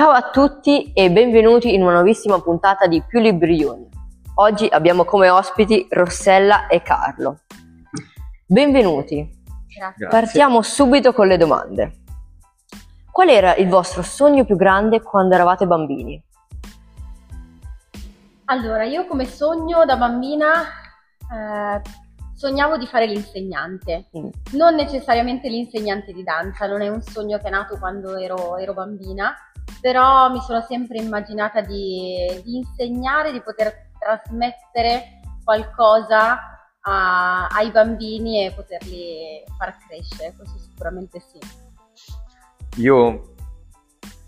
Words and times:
Ciao 0.00 0.12
a 0.12 0.30
tutti 0.30 0.94
e 0.94 1.10
benvenuti 1.10 1.74
in 1.74 1.82
una 1.82 1.92
nuovissima 1.92 2.40
puntata 2.40 2.86
di 2.86 3.02
Più 3.06 3.20
Librioni. 3.20 3.86
Oggi 4.36 4.66
abbiamo 4.66 5.04
come 5.04 5.28
ospiti 5.28 5.86
Rossella 5.90 6.68
e 6.68 6.80
Carlo. 6.80 7.40
Benvenuti. 8.46 9.28
Grazie. 9.68 10.08
Partiamo 10.08 10.62
subito 10.62 11.12
con 11.12 11.26
le 11.26 11.36
domande. 11.36 11.98
Qual 13.12 13.28
era 13.28 13.54
il 13.56 13.68
vostro 13.68 14.00
sogno 14.00 14.46
più 14.46 14.56
grande 14.56 15.02
quando 15.02 15.34
eravate 15.34 15.66
bambini? 15.66 16.24
Allora, 18.46 18.84
io 18.84 19.04
come 19.04 19.26
sogno 19.26 19.84
da 19.84 19.98
bambina 19.98 20.62
eh, 21.30 21.82
sognavo 22.40 22.78
di 22.78 22.86
fare 22.86 23.04
l'insegnante, 23.04 24.08
Mm. 24.16 24.28
non 24.52 24.74
necessariamente 24.76 25.50
l'insegnante 25.50 26.14
di 26.14 26.22
danza, 26.22 26.66
non 26.66 26.80
è 26.80 26.88
un 26.88 27.02
sogno 27.02 27.36
che 27.36 27.48
è 27.48 27.50
nato 27.50 27.76
quando 27.76 28.16
ero, 28.16 28.56
ero 28.56 28.72
bambina, 28.72 29.36
però 29.80 30.30
mi 30.30 30.40
sono 30.40 30.60
sempre 30.60 30.98
immaginata 30.98 31.60
di, 31.60 32.40
di 32.44 32.56
insegnare, 32.56 33.32
di 33.32 33.40
poter 33.40 33.90
trasmettere 33.98 35.20
qualcosa 35.42 36.38
a- 36.82 37.46
ai 37.46 37.70
bambini 37.70 38.44
e 38.44 38.52
poterli 38.52 39.42
far 39.56 39.76
crescere, 39.86 40.34
questo 40.36 40.58
sicuramente 40.58 41.20
sì. 41.20 41.38
Io 42.80 43.34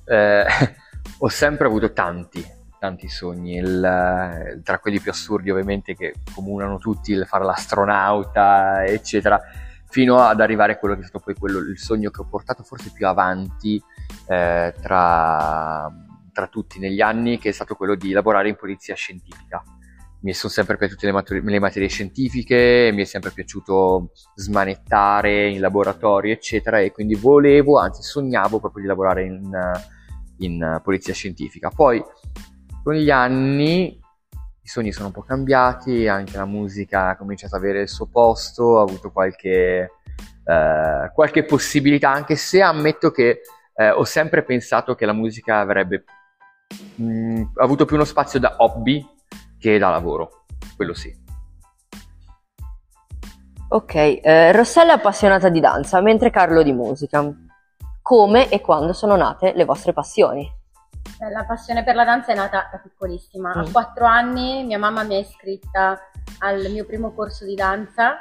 eh, 0.07 0.45
ho 1.19 1.29
sempre 1.29 1.67
avuto 1.67 1.93
tanti, 1.93 2.45
tanti 2.79 3.09
sogni, 3.09 3.57
il- 3.57 4.61
tra 4.65 4.79
quelli 4.79 5.01
più 5.01 5.11
assurdi 5.11 5.51
ovviamente 5.51 5.95
che 5.95 6.15
comunano 6.35 6.79
tutti, 6.79 7.13
il 7.13 7.27
fare 7.27 7.45
l'astronauta, 7.45 8.85
eccetera, 8.85 9.41
fino 9.89 10.19
ad 10.19 10.41
arrivare 10.41 10.73
a 10.73 10.79
quello 10.79 10.95
che 10.95 11.03
è 11.03 11.05
stato 11.05 11.23
poi 11.25 11.35
quello, 11.35 11.59
il 11.59 11.79
sogno 11.79 12.11
che 12.11 12.23
ho 12.23 12.27
portato 12.27 12.63
forse 12.63 12.91
più 12.93 13.07
avanti 13.07 13.83
eh, 14.29 14.75
tra, 14.81 15.91
tra 16.33 16.47
tutti 16.49 16.79
negli 16.79 17.01
anni, 17.01 17.39
che 17.39 17.51
è 17.51 17.53
stato 17.53 17.75
quello 17.75 17.95
di 17.95 18.13
lavorare 18.13 18.49
in 18.49 18.57
polizia 18.57 18.95
scientifica. 18.95 19.63
Mi 20.23 20.35
sono 20.35 20.53
sempre 20.53 20.77
piaciute 20.77 21.07
le, 21.07 21.13
maturi- 21.13 21.43
le 21.43 21.59
materie 21.59 21.89
scientifiche, 21.89 22.91
mi 22.93 23.03
è 23.03 23.05
sempre 23.05 23.33
piaciuto 23.33 24.13
smanettare 24.37 25.49
in 25.49 25.61
laboratorio, 25.61 26.33
eccetera, 26.33 26.79
e 26.79 26.93
quindi 26.93 27.17
volevo, 27.17 27.79
anzi 27.79 28.03
sognavo 28.03 28.61
proprio 28.61 28.83
di 28.83 28.89
lavorare 28.89 29.25
in, 29.25 29.51
in 30.39 30.81
polizia 30.83 31.13
scientifica. 31.13 31.71
Poi 31.71 32.01
con 32.85 32.95
gli 32.95 33.11
anni 33.11 34.01
i 34.65 34.69
sogni 34.69 34.93
sono 34.93 35.07
un 35.07 35.13
po' 35.13 35.23
cambiati, 35.23 36.07
anche 36.07 36.37
la 36.37 36.45
musica 36.45 37.09
ha 37.09 37.17
cominciato 37.17 37.57
ad 37.57 37.63
avere 37.63 37.81
il 37.81 37.89
suo 37.89 38.07
posto, 38.07 38.63
ho 38.63 38.81
avuto 38.81 39.11
qualche, 39.11 39.91
eh, 40.45 41.11
qualche 41.13 41.45
possibilità, 41.45 42.13
anche 42.13 42.37
se 42.37 42.63
ammetto 42.63 43.11
che 43.11 43.41
eh, 43.75 43.91
ho 43.91 44.05
sempre 44.05 44.43
pensato 44.43 44.95
che 44.95 45.07
la 45.07 45.13
musica 45.13 45.59
avrebbe 45.59 46.05
mh, 46.97 47.43
avuto 47.57 47.85
più 47.85 47.97
uno 47.97 48.05
spazio 48.05 48.39
da 48.39 48.55
hobby 48.59 49.07
che 49.59 49.79
da 49.79 49.91
lavoro, 49.91 50.45
quello 50.77 50.95
sì. 50.95 51.21
Ok, 53.69 53.95
eh, 53.95 54.53
Rossella 54.53 54.93
è 54.93 54.97
appassionata 54.97 55.49
di 55.49 55.61
danza, 55.61 56.01
mentre 56.03 56.31
Carlo 56.31 56.63
di 56.63 56.73
musica. 56.73 57.25
Come 58.03 58.51
e 58.51 58.61
quando 58.61 58.93
sono 58.93 59.17
nate 59.17 59.53
le 59.55 59.65
vostre 59.65 59.93
passioni? 59.95 60.43
Eh, 61.21 61.31
La 61.31 61.45
passione 61.45 61.83
per 61.85 61.95
la 61.95 62.05
danza 62.05 62.33
è 62.33 62.35
nata 62.35 62.69
da 62.71 62.79
piccolissima. 62.79 63.53
A 63.53 63.63
Mm. 63.63 63.73
quattro 63.73 64.05
anni 64.05 64.65
mia 64.65 64.79
mamma 64.79 65.05
mi 65.05 65.15
ha 65.15 65.19
iscritta 65.21 65.99
al 66.41 66.71
mio 66.71 66.85
primo 66.85 67.13
corso 67.15 67.45
di 67.47 67.55
danza 67.55 68.19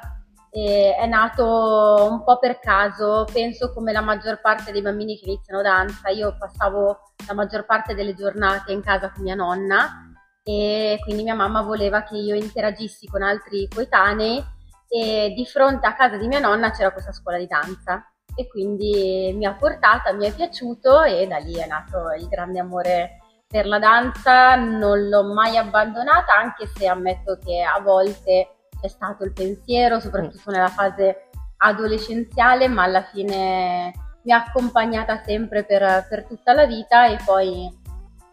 e 0.54 0.96
è 0.98 1.06
nato 1.06 2.08
un 2.10 2.24
po' 2.26 2.38
per 2.38 2.60
caso, 2.60 3.26
penso 3.32 3.72
come 3.74 3.94
la 3.94 4.02
maggior 4.02 4.42
parte 4.42 4.74
dei 4.74 4.82
bambini 4.82 5.18
che 5.18 5.30
iniziano 5.30 5.62
danza. 5.62 6.10
Io 6.10 6.36
passavo 6.38 7.14
la 7.26 7.34
maggior 7.34 7.66
parte 7.66 7.96
delle 7.96 8.14
giornate 8.14 8.74
in 8.74 8.82
casa 8.82 9.12
con 9.12 9.24
mia 9.24 9.36
nonna 9.36 10.12
e 10.44 11.00
quindi 11.04 11.24
mia 11.24 11.36
mamma 11.36 11.62
voleva 11.62 12.04
che 12.04 12.18
io 12.18 12.36
interagissi 12.36 13.08
con 13.08 13.22
altri 13.22 13.70
coetanei 13.74 14.44
e 14.90 15.34
di 15.34 15.46
fronte 15.46 15.88
a 15.88 15.96
casa 15.96 16.18
di 16.18 16.28
mia 16.28 16.40
nonna 16.40 16.72
c'era 16.72 16.92
questa 16.92 17.14
scuola 17.14 17.38
di 17.38 17.48
danza 17.48 18.06
e 18.36 18.48
quindi 18.50 19.34
mi 19.34 19.46
ha 19.46 19.54
portata, 19.54 20.12
mi 20.12 20.28
è 20.28 20.34
piaciuto 20.34 21.04
e 21.04 21.28
da 21.28 21.38
lì 21.38 21.54
è 21.54 21.68
nato 21.68 22.12
il 22.18 22.28
grande 22.28 22.60
amore 22.60 23.20
per 23.48 23.66
la 23.68 23.80
danza, 23.80 24.56
non 24.56 25.08
l'ho 25.08 25.24
mai 25.34 25.56
abbandonata 25.56 26.34
anche 26.34 26.68
se 26.68 26.88
ammetto 26.88 27.38
che 27.38 27.62
a 27.62 27.80
volte 27.80 28.61
è 28.82 28.88
stato 28.88 29.24
il 29.24 29.34
pensiero, 29.34 30.00
soprattutto 30.00 30.52
nella 30.52 30.70
fase 30.70 31.30
adolescenziale, 31.58 32.68
ma 32.68 32.84
alla 32.84 33.04
fine 33.04 33.94
mi 34.24 34.32
ha 34.32 34.44
accompagnata 34.46 35.22
sempre 35.24 35.64
per, 35.64 36.08
per 36.10 36.26
tutta 36.26 36.54
la 36.54 36.66
vita 36.66 37.08
e 37.08 37.18
poi 37.24 37.80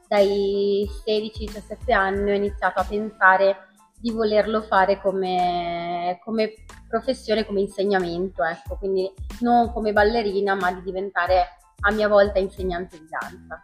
dai 0.08 0.88
16-17 1.06 1.92
anni 1.92 2.31
ho 2.31 2.34
iniziato 2.34 2.81
a 2.81 2.84
pensare 2.84 3.56
di 4.00 4.10
volerlo 4.10 4.62
fare 4.62 5.00
come, 5.00 6.19
come 6.25 6.53
professione, 6.88 7.44
come 7.44 7.60
insegnamento, 7.60 8.42
ecco, 8.44 8.76
quindi 8.76 9.10
non 9.41 9.72
come 9.72 9.92
ballerina, 9.92 10.54
ma 10.54 10.72
di 10.72 10.82
diventare 10.82 11.58
a 11.81 11.92
mia 11.92 12.08
volta 12.08 12.38
insegnante 12.38 12.98
di 12.98 13.06
danza. 13.08 13.62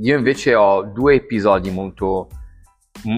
Io 0.00 0.16
invece 0.16 0.54
ho 0.54 0.82
due 0.82 1.14
episodi 1.14 1.70
molto 1.70 2.28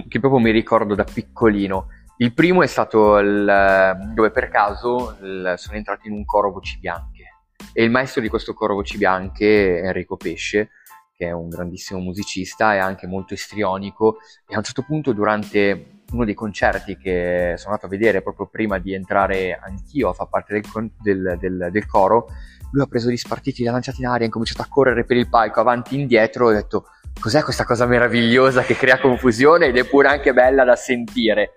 che 0.08 0.20
proprio 0.20 0.40
mi 0.40 0.50
ricordo 0.50 0.94
da 0.94 1.04
piccolino. 1.04 1.88
Il 2.18 2.34
primo 2.34 2.62
è 2.62 2.66
stato 2.66 3.18
il- 3.18 4.12
dove 4.14 4.30
per 4.30 4.48
caso 4.48 5.16
il- 5.22 5.54
sono 5.56 5.76
entrato 5.76 6.06
in 6.06 6.12
un 6.12 6.24
coro 6.24 6.50
voci 6.52 6.78
bianche 6.78 7.24
e 7.72 7.82
il 7.82 7.90
maestro 7.90 8.20
di 8.20 8.28
questo 8.28 8.54
coro 8.54 8.74
voci 8.74 8.96
bianche 8.98 9.78
Enrico 9.80 10.16
Pesce, 10.16 10.70
che 11.16 11.26
è 11.26 11.32
un 11.32 11.48
grandissimo 11.48 12.00
musicista 12.00 12.74
e 12.74 12.78
anche 12.78 13.06
molto 13.06 13.34
istrionico 13.34 14.18
e 14.46 14.54
a 14.54 14.58
un 14.58 14.64
certo 14.64 14.82
punto 14.82 15.12
durante 15.12 16.00
uno 16.12 16.24
dei 16.24 16.34
concerti 16.34 16.96
che 16.98 17.54
sono 17.56 17.70
andato 17.70 17.86
a 17.86 17.88
vedere 17.88 18.22
proprio 18.22 18.46
prima 18.46 18.78
di 18.78 18.92
entrare 18.92 19.58
anch'io 19.60 20.10
a 20.10 20.12
far 20.12 20.28
parte 20.28 20.60
del, 20.60 20.92
del- 21.00 21.36
del- 21.40 21.68
del 21.72 21.86
coro, 21.86 22.26
lui 22.72 22.82
ha 22.82 22.86
preso 22.86 23.10
gli 23.10 23.16
spartiti, 23.16 23.62
li 23.62 23.68
ha 23.68 23.72
lanciati 23.72 24.00
in 24.00 24.06
aria, 24.06 24.22
ha 24.22 24.26
incominciato 24.26 24.62
a 24.62 24.66
correre 24.68 25.04
per 25.04 25.16
il 25.16 25.28
palco 25.28 25.60
avanti 25.60 25.96
e 25.96 26.00
indietro 26.00 26.48
e 26.50 26.52
ho 26.52 26.56
detto 26.56 26.84
cos'è 27.20 27.42
questa 27.42 27.64
cosa 27.64 27.86
meravigliosa 27.86 28.62
che 28.62 28.76
crea 28.76 29.00
confusione 29.00 29.66
ed 29.66 29.76
è 29.76 29.84
pure 29.84 30.08
anche 30.08 30.32
bella 30.32 30.64
da 30.64 30.76
sentire. 30.76 31.52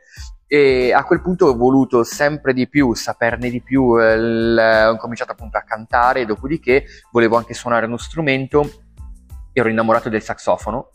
E 0.47 0.93
a 0.93 1.03
quel 1.03 1.21
punto 1.21 1.47
ho 1.47 1.55
voluto 1.55 2.03
sempre 2.03 2.53
di 2.53 2.69
più 2.69 2.93
saperne 2.93 3.49
di 3.49 3.61
più, 3.61 3.99
eh, 3.99 4.13
il- 4.13 4.87
ho 4.89 4.97
cominciato 4.97 5.31
appunto 5.31 5.57
a 5.57 5.63
cantare, 5.63 6.25
dopodiché 6.25 6.85
volevo 7.11 7.37
anche 7.37 7.55
suonare 7.55 7.87
uno 7.87 7.97
strumento, 7.97 8.83
ero 9.53 9.69
innamorato 9.69 10.09
del 10.09 10.21
saxofono 10.21 10.91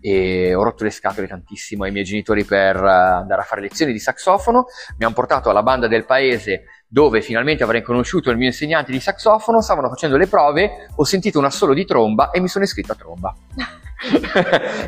e 0.00 0.52
ho 0.54 0.62
rotto 0.62 0.84
le 0.84 0.90
scatole 0.90 1.28
tantissimo 1.28 1.84
ai 1.84 1.92
miei 1.92 2.04
genitori 2.04 2.44
per 2.44 2.76
eh, 2.76 2.88
andare 2.88 3.40
a 3.40 3.44
fare 3.44 3.60
lezioni 3.60 3.92
di 3.92 4.00
saxofono, 4.00 4.66
mi 4.98 5.04
hanno 5.04 5.14
portato 5.14 5.48
alla 5.48 5.62
banda 5.62 5.86
del 5.86 6.04
paese 6.04 6.64
dove 6.88 7.22
finalmente 7.22 7.62
avrei 7.62 7.82
conosciuto 7.82 8.30
il 8.30 8.36
mio 8.36 8.48
insegnante 8.48 8.90
di 8.90 9.00
saxofono, 9.00 9.60
stavano 9.62 9.88
facendo 9.88 10.16
le 10.16 10.26
prove, 10.26 10.88
ho 10.94 11.04
sentito 11.04 11.38
un 11.38 11.44
assolo 11.44 11.72
di 11.72 11.84
tromba 11.84 12.30
e 12.30 12.40
mi 12.40 12.48
sono 12.48 12.64
iscritto 12.64 12.92
a 12.92 12.96
tromba. 12.96 13.34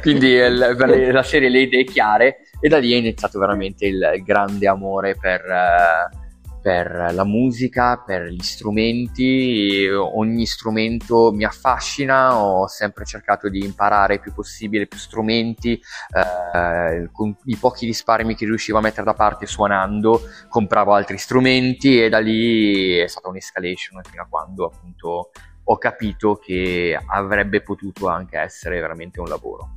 Quindi 0.01 0.29
il- 0.29 1.11
la 1.13 1.23
serie 1.23 1.49
Le 1.49 1.61
idee 1.61 1.85
chiare 1.85 2.39
e 2.61 2.69
da 2.69 2.79
lì 2.79 2.93
è 2.93 2.97
iniziato 2.97 3.39
veramente 3.39 3.87
il, 3.87 4.23
grande 4.25 4.67
amore 4.69 5.17
per, 5.17 5.41
eh, 5.41 6.21
per 6.63 7.11
la 7.13 7.25
musica, 7.25 8.01
per 8.07 8.29
gli 8.29 8.41
strumenti, 8.41 9.89
ogni 9.91 10.47
strumento 10.47 11.33
mi 11.33 11.45
affascina, 11.45 12.39
ho 12.39 12.69
sempre 12.69 13.05
cercato 13.05 13.49
di 13.49 13.65
imparare 13.65 14.15
il 14.15 14.21
più 14.21 14.33
possibile 14.33 14.87
più 14.87 14.99
strumenti, 14.99 15.73
eh, 15.73 17.09
con 17.11 17.37
i 17.47 17.57
pochi 17.57 17.85
risparmi 17.85 18.37
che 18.37 18.45
riuscivo 18.45 18.79
a 18.79 18.81
mettere 18.81 19.05
da 19.05 19.15
parte 19.15 19.47
suonando, 19.47 20.23
compravo 20.49 20.95
altri 20.95 21.19
strumenti 21.19 22.01
e 22.01 22.09
da 22.09 22.21
lì 22.21 22.97
è 22.97 23.09
stata 23.09 23.29
un'escalation 23.29 24.01
fino 24.09 24.23
a 24.23 24.27
quando 24.31 24.67
appunto 24.67 25.31
ho 25.65 25.79
capito 25.79 26.37
che 26.37 26.99
avrebbe 27.07 27.63
potuto 27.63 28.09
anche 28.09 28.39
essere 28.39 28.81
veramente 28.81 29.21
un 29.21 29.29
lavoro. 29.29 29.71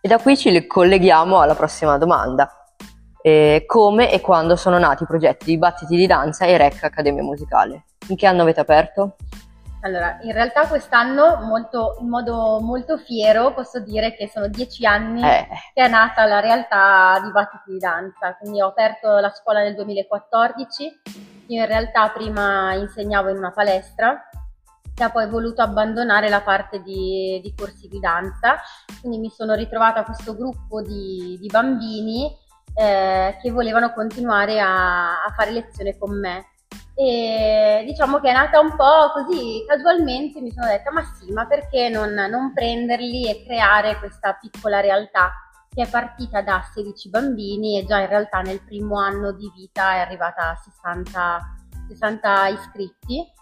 E 0.00 0.08
da 0.08 0.18
qui 0.18 0.36
ci 0.36 0.66
colleghiamo 0.66 1.40
alla 1.40 1.54
prossima 1.54 1.96
domanda. 1.96 2.50
Eh, 3.22 3.64
come 3.66 4.12
e 4.12 4.20
quando 4.20 4.54
sono 4.54 4.78
nati 4.78 5.04
i 5.04 5.06
progetti 5.06 5.46
di 5.46 5.56
Battiti 5.56 5.96
di 5.96 6.06
Danza 6.06 6.44
e 6.44 6.58
Rec 6.58 6.84
Accademia 6.84 7.22
Musicale? 7.22 7.84
In 8.08 8.16
che 8.16 8.26
anno 8.26 8.42
avete 8.42 8.60
aperto? 8.60 9.16
Allora, 9.80 10.18
in 10.22 10.32
realtà 10.32 10.66
quest'anno, 10.66 11.40
molto- 11.42 11.96
in 12.00 12.08
modo 12.08 12.58
molto 12.60 12.98
fiero, 12.98 13.52
posso 13.52 13.80
dire 13.80 14.14
che 14.14 14.28
sono 14.28 14.48
dieci 14.48 14.84
anni 14.84 15.22
Eh, 15.22 15.46
che 15.72 15.84
è 15.84 15.88
nata 15.88 16.26
la 16.26 16.40
realtà 16.40 17.20
di 17.22 17.30
Battiti 17.30 17.72
di 17.72 17.78
Danza, 17.78 18.34
quindi 18.36 18.60
ho 18.60 18.68
aperto 18.68 19.18
la 19.18 19.30
scuola 19.30 19.60
nel 19.62 19.74
2014, 19.74 21.00
io 21.48 21.60
in 21.60 21.66
realtà 21.66 22.08
prima 22.10 22.74
insegnavo 22.74 23.30
in 23.30 23.36
una 23.36 23.52
palestra 23.52 24.26
ho 25.02 25.10
poi 25.10 25.28
voluto 25.28 25.62
abbandonare 25.62 26.28
la 26.28 26.40
parte 26.40 26.80
di, 26.82 27.40
di 27.42 27.54
corsi 27.56 27.88
di 27.88 27.98
danza, 27.98 28.56
quindi 29.00 29.18
mi 29.18 29.30
sono 29.30 29.54
ritrovata 29.54 30.00
a 30.00 30.04
questo 30.04 30.36
gruppo 30.36 30.82
di, 30.82 31.36
di 31.40 31.48
bambini 31.48 32.30
eh, 32.74 33.36
che 33.40 33.50
volevano 33.50 33.92
continuare 33.92 34.60
a, 34.60 35.24
a 35.24 35.32
fare 35.36 35.50
lezione 35.50 35.96
con 35.98 36.18
me. 36.18 36.46
e 36.94 37.82
diciamo 37.86 38.20
che 38.20 38.30
è 38.30 38.32
nata 38.32 38.60
un 38.60 38.76
po' 38.76 39.10
così 39.12 39.64
casualmente 39.66 40.40
mi 40.40 40.52
sono 40.52 40.66
detta 40.66 40.92
ma 40.92 41.02
sì 41.02 41.32
ma 41.32 41.44
perché 41.46 41.88
non, 41.88 42.12
non 42.12 42.52
prenderli 42.52 43.28
e 43.28 43.44
creare 43.44 43.98
questa 43.98 44.34
piccola 44.34 44.80
realtà 44.80 45.32
che 45.74 45.82
è 45.82 45.88
partita 45.88 46.40
da 46.40 46.64
16 46.72 47.10
bambini 47.10 47.78
e 47.78 47.84
già 47.84 47.98
in 47.98 48.08
realtà 48.08 48.42
nel 48.42 48.62
primo 48.62 49.00
anno 49.00 49.32
di 49.32 49.50
vita 49.56 49.94
è 49.94 49.98
arrivata 49.98 50.50
a 50.50 50.54
60, 50.54 51.40
60 51.88 52.46
iscritti 52.46 53.32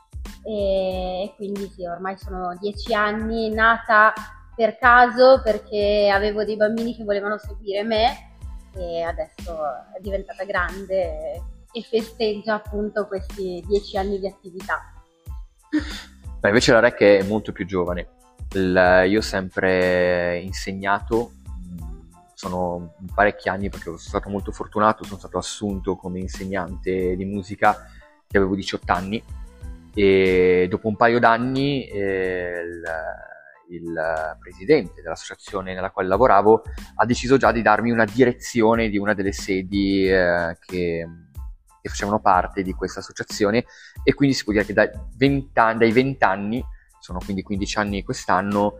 e 0.44 1.32
quindi 1.36 1.70
sì 1.74 1.86
ormai 1.86 2.16
sono 2.18 2.56
10 2.58 2.94
anni 2.94 3.50
nata 3.50 4.12
per 4.54 4.76
caso 4.76 5.40
perché 5.42 6.10
avevo 6.12 6.44
dei 6.44 6.56
bambini 6.56 6.96
che 6.96 7.04
volevano 7.04 7.38
seguire 7.38 7.84
me 7.84 8.30
e 8.74 9.02
adesso 9.02 9.56
è 9.96 10.00
diventata 10.00 10.44
grande 10.44 11.42
e 11.72 11.82
festeggia 11.82 12.54
appunto 12.54 13.06
questi 13.06 13.64
dieci 13.66 13.96
anni 13.96 14.18
di 14.18 14.26
attività. 14.26 14.92
Ma 16.40 16.48
invece 16.48 16.72
la 16.72 16.80
REC 16.80 17.00
è 17.00 17.22
molto 17.22 17.52
più 17.52 17.64
giovane. 17.64 18.08
Il, 18.52 19.04
io 19.08 19.18
ho 19.18 19.22
sempre 19.22 20.38
insegnato, 20.40 21.32
sono 22.34 22.94
parecchi 23.14 23.48
anni 23.48 23.70
perché 23.70 23.84
sono 23.84 23.96
stato 23.96 24.28
molto 24.28 24.52
fortunato, 24.52 25.04
sono 25.04 25.18
stato 25.18 25.38
assunto 25.38 25.96
come 25.96 26.18
insegnante 26.18 27.16
di 27.16 27.24
musica 27.24 27.86
che 28.26 28.36
avevo 28.36 28.54
18 28.54 28.92
anni 28.92 29.22
e 29.94 30.66
dopo 30.70 30.88
un 30.88 30.96
paio 30.96 31.18
d'anni 31.18 31.86
eh, 31.86 32.62
il, 33.68 33.76
il 33.76 34.36
presidente 34.40 35.02
dell'associazione 35.02 35.74
nella 35.74 35.90
quale 35.90 36.08
lavoravo 36.08 36.62
ha 36.96 37.04
deciso 37.04 37.36
già 37.36 37.52
di 37.52 37.62
darmi 37.62 37.90
una 37.90 38.04
direzione 38.04 38.88
di 38.88 38.98
una 38.98 39.14
delle 39.14 39.32
sedi 39.32 40.08
eh, 40.08 40.56
che 40.60 41.06
che 41.82 41.88
facevano 41.88 42.20
parte 42.20 42.62
di 42.62 42.72
questa 42.72 43.00
associazione 43.00 43.64
e 44.04 44.14
quindi 44.14 44.36
si 44.36 44.44
può 44.44 44.52
dire 44.52 44.64
che 44.64 44.72
dai 44.72 44.88
20 45.16 45.58
anni, 45.58 45.78
dai 45.78 45.92
20 45.92 46.24
anni 46.24 46.64
sono 47.00 47.18
quindi 47.22 47.42
15 47.42 47.78
anni 47.78 48.04
quest'anno, 48.04 48.74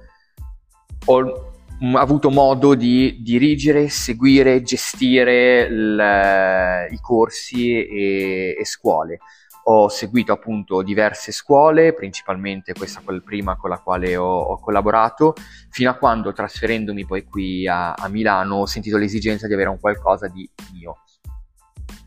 ho 1.07 1.53
avuto 1.95 2.31
modo 2.31 2.75
di 2.77 3.19
dirigere, 3.21 3.89
seguire, 3.89 4.63
gestire 4.63 5.63
il, 5.63 6.89
i 6.93 7.01
corsi 7.01 7.85
e, 7.85 8.57
e, 8.57 8.65
scuole. 8.65 9.19
Ho 9.65 9.89
seguito 9.89 10.33
appunto 10.33 10.83
diverse 10.83 11.31
scuole, 11.31 11.95
principalmente 11.95 12.73
questa 12.73 13.01
prima 13.25 13.57
con 13.57 13.71
la 13.71 13.79
quale 13.79 14.17
ho, 14.17 14.27
ho, 14.27 14.59
collaborato, 14.59 15.35
fino 15.71 15.91
a 15.91 15.95
quando 15.95 16.33
trasferendomi 16.33 17.07
poi 17.07 17.25
qui 17.25 17.67
a, 17.69 17.93
a 17.93 18.09
Milano 18.09 18.57
ho 18.57 18.67
sentito 18.67 18.97
l'esigenza 18.97 19.47
di 19.47 19.55
avere 19.55 19.69
un 19.69 19.79
qualcosa 19.79 20.27
di 20.29 20.49
mio 20.73 20.97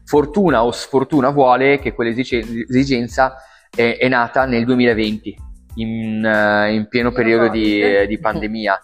fortuna 0.05 0.63
o 0.63 0.71
sfortuna 0.71 1.29
vuole 1.29 1.79
che 1.79 1.93
quell'esigenza 1.93 3.35
è, 3.69 3.97
è 3.99 4.07
nata 4.07 4.45
nel 4.45 4.63
2020, 4.63 5.35
in, 5.75 6.23
uh, 6.23 6.71
in 6.71 6.87
pieno 6.87 7.11
periodo 7.11 7.49
di, 7.49 8.07
di, 8.07 8.19
pandemia. 8.19 8.79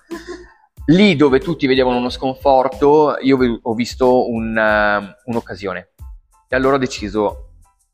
Lì 0.88 1.16
dove 1.16 1.40
tutti 1.40 1.68
vedevano 1.68 1.98
uno 1.98 2.10
sconforto, 2.10 3.18
io 3.22 3.60
ho 3.62 3.74
visto 3.74 4.30
un, 4.30 4.58
uh, 4.58 5.30
un'occasione. 5.30 5.90
E 6.50 6.56
allora 6.56 6.76
ho 6.76 6.80
deciso 6.80 7.51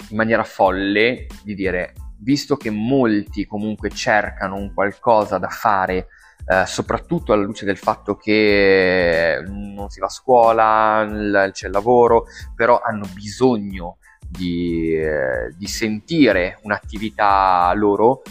in 0.10 0.16
maniera 0.16 0.44
folle 0.44 1.28
di 1.44 1.54
dire, 1.54 1.94
visto 2.20 2.56
che 2.58 2.70
molti 2.70 3.46
comunque 3.46 3.90
cercano 3.90 4.56
un 4.56 4.74
qualcosa 4.74 5.38
da 5.38 5.50
fare 5.50 6.08
eh, 6.50 6.66
soprattutto 6.66 7.34
alla 7.34 7.44
luce 7.44 7.66
del 7.66 7.78
fatto 7.78 8.16
che 8.16 9.44
non 9.46 9.90
si 9.90 10.00
va 10.00 10.06
a 10.06 10.10
scuola, 10.10 11.50
c'è 11.52 11.66
il 11.66 11.74
lavoro, 11.74 12.26
però 12.56 12.80
hanno 12.80 13.06
bisogno 13.14 13.98
di, 14.26 14.96
eh, 14.96 15.54
di 15.58 15.68
sentire 15.68 16.60
un'attività 16.64 17.72
loro, 17.76 18.22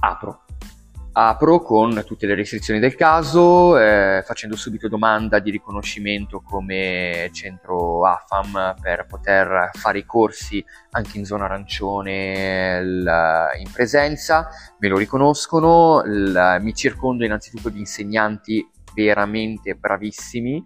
apro 0.00 0.44
apro 1.12 1.60
con 1.60 2.02
tutte 2.06 2.26
le 2.26 2.34
restrizioni 2.34 2.80
del 2.80 2.94
caso, 2.94 3.78
eh, 3.78 4.22
facendo 4.24 4.56
subito 4.56 4.88
domanda 4.88 5.38
di 5.38 5.50
riconoscimento 5.50 6.40
come 6.40 7.28
centro 7.32 8.06
AFAM 8.06 8.76
per 8.80 9.06
poter 9.06 9.70
fare 9.74 9.98
i 9.98 10.06
corsi 10.06 10.64
anche 10.90 11.18
in 11.18 11.24
zona 11.24 11.44
arancione 11.44 12.82
l, 12.82 13.06
in 13.58 13.70
presenza, 13.70 14.48
me 14.78 14.88
lo 14.88 14.96
riconoscono, 14.96 16.02
l, 16.02 16.58
mi 16.60 16.74
circondo 16.74 17.24
innanzitutto 17.24 17.68
di 17.68 17.78
insegnanti 17.78 18.66
veramente 18.94 19.74
bravissimi 19.74 20.64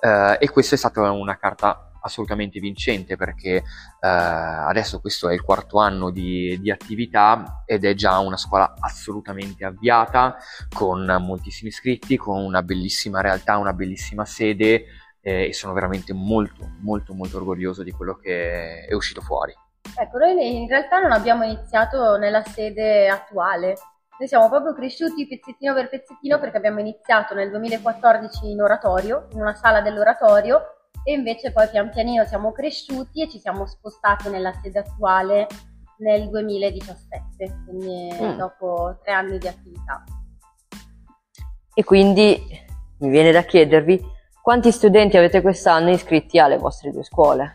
eh, 0.00 0.36
e 0.38 0.50
questa 0.50 0.74
è 0.74 0.78
stata 0.78 1.10
una 1.10 1.36
carta 1.36 1.91
assolutamente 2.02 2.60
vincente 2.60 3.16
perché 3.16 3.56
eh, 3.56 3.62
adesso 4.00 5.00
questo 5.00 5.28
è 5.28 5.32
il 5.32 5.42
quarto 5.42 5.78
anno 5.78 6.10
di, 6.10 6.58
di, 6.60 6.70
attività 6.70 7.62
ed 7.66 7.84
è 7.84 7.94
già 7.94 8.18
una 8.18 8.36
scuola 8.36 8.74
assolutamente 8.80 9.64
avviata 9.64 10.36
con 10.72 11.04
moltissimi 11.20 11.70
iscritti, 11.70 12.16
con 12.16 12.42
una 12.42 12.62
bellissima 12.62 13.20
realtà, 13.20 13.56
una 13.56 13.72
bellissima 13.72 14.24
sede 14.24 14.84
eh, 15.20 15.46
e 15.48 15.52
sono 15.52 15.72
veramente 15.72 16.12
molto 16.12 16.68
molto 16.80 17.14
molto 17.14 17.36
orgoglioso 17.38 17.82
di 17.82 17.92
quello 17.92 18.16
che 18.16 18.86
è 18.86 18.94
uscito 18.94 19.20
fuori. 19.20 19.54
Ecco, 19.96 20.18
noi 20.18 20.62
in 20.62 20.68
realtà 20.68 21.00
non 21.00 21.12
abbiamo 21.12 21.44
iniziato 21.44 22.16
nella 22.16 22.42
sede 22.42 23.08
attuale, 23.08 23.76
noi 24.18 24.28
siamo 24.28 24.48
proprio 24.48 24.74
cresciuti 24.74 25.26
pezzettino 25.26 25.74
per 25.74 25.88
pezzettino 25.88 26.38
perché 26.38 26.56
abbiamo 26.56 26.80
iniziato 26.80 27.34
nel 27.34 27.50
2014 27.50 28.50
in 28.50 28.62
oratorio, 28.62 29.26
in 29.32 29.40
una 29.40 29.54
sala 29.54 29.80
dell'oratorio 29.80 30.81
e 31.04 31.12
invece 31.12 31.52
poi 31.52 31.68
pian 31.68 31.90
pianino 31.90 32.24
siamo 32.24 32.52
cresciuti 32.52 33.22
e 33.22 33.28
ci 33.28 33.38
siamo 33.38 33.66
spostati 33.66 34.28
nella 34.28 34.52
sede 34.62 34.80
attuale 34.80 35.46
nel 35.98 36.28
2017, 36.28 37.62
quindi 37.64 38.08
mm. 38.12 38.36
dopo 38.36 38.98
tre 39.02 39.12
anni 39.12 39.38
di 39.38 39.48
attività. 39.48 40.04
E 41.74 41.84
quindi 41.84 42.40
mi 42.98 43.08
viene 43.08 43.32
da 43.32 43.42
chiedervi 43.42 44.00
quanti 44.42 44.72
studenti 44.72 45.16
avete 45.16 45.40
quest'anno 45.40 45.90
iscritti 45.90 46.38
alle 46.38 46.58
vostre 46.58 46.90
due 46.90 47.04
scuole? 47.04 47.54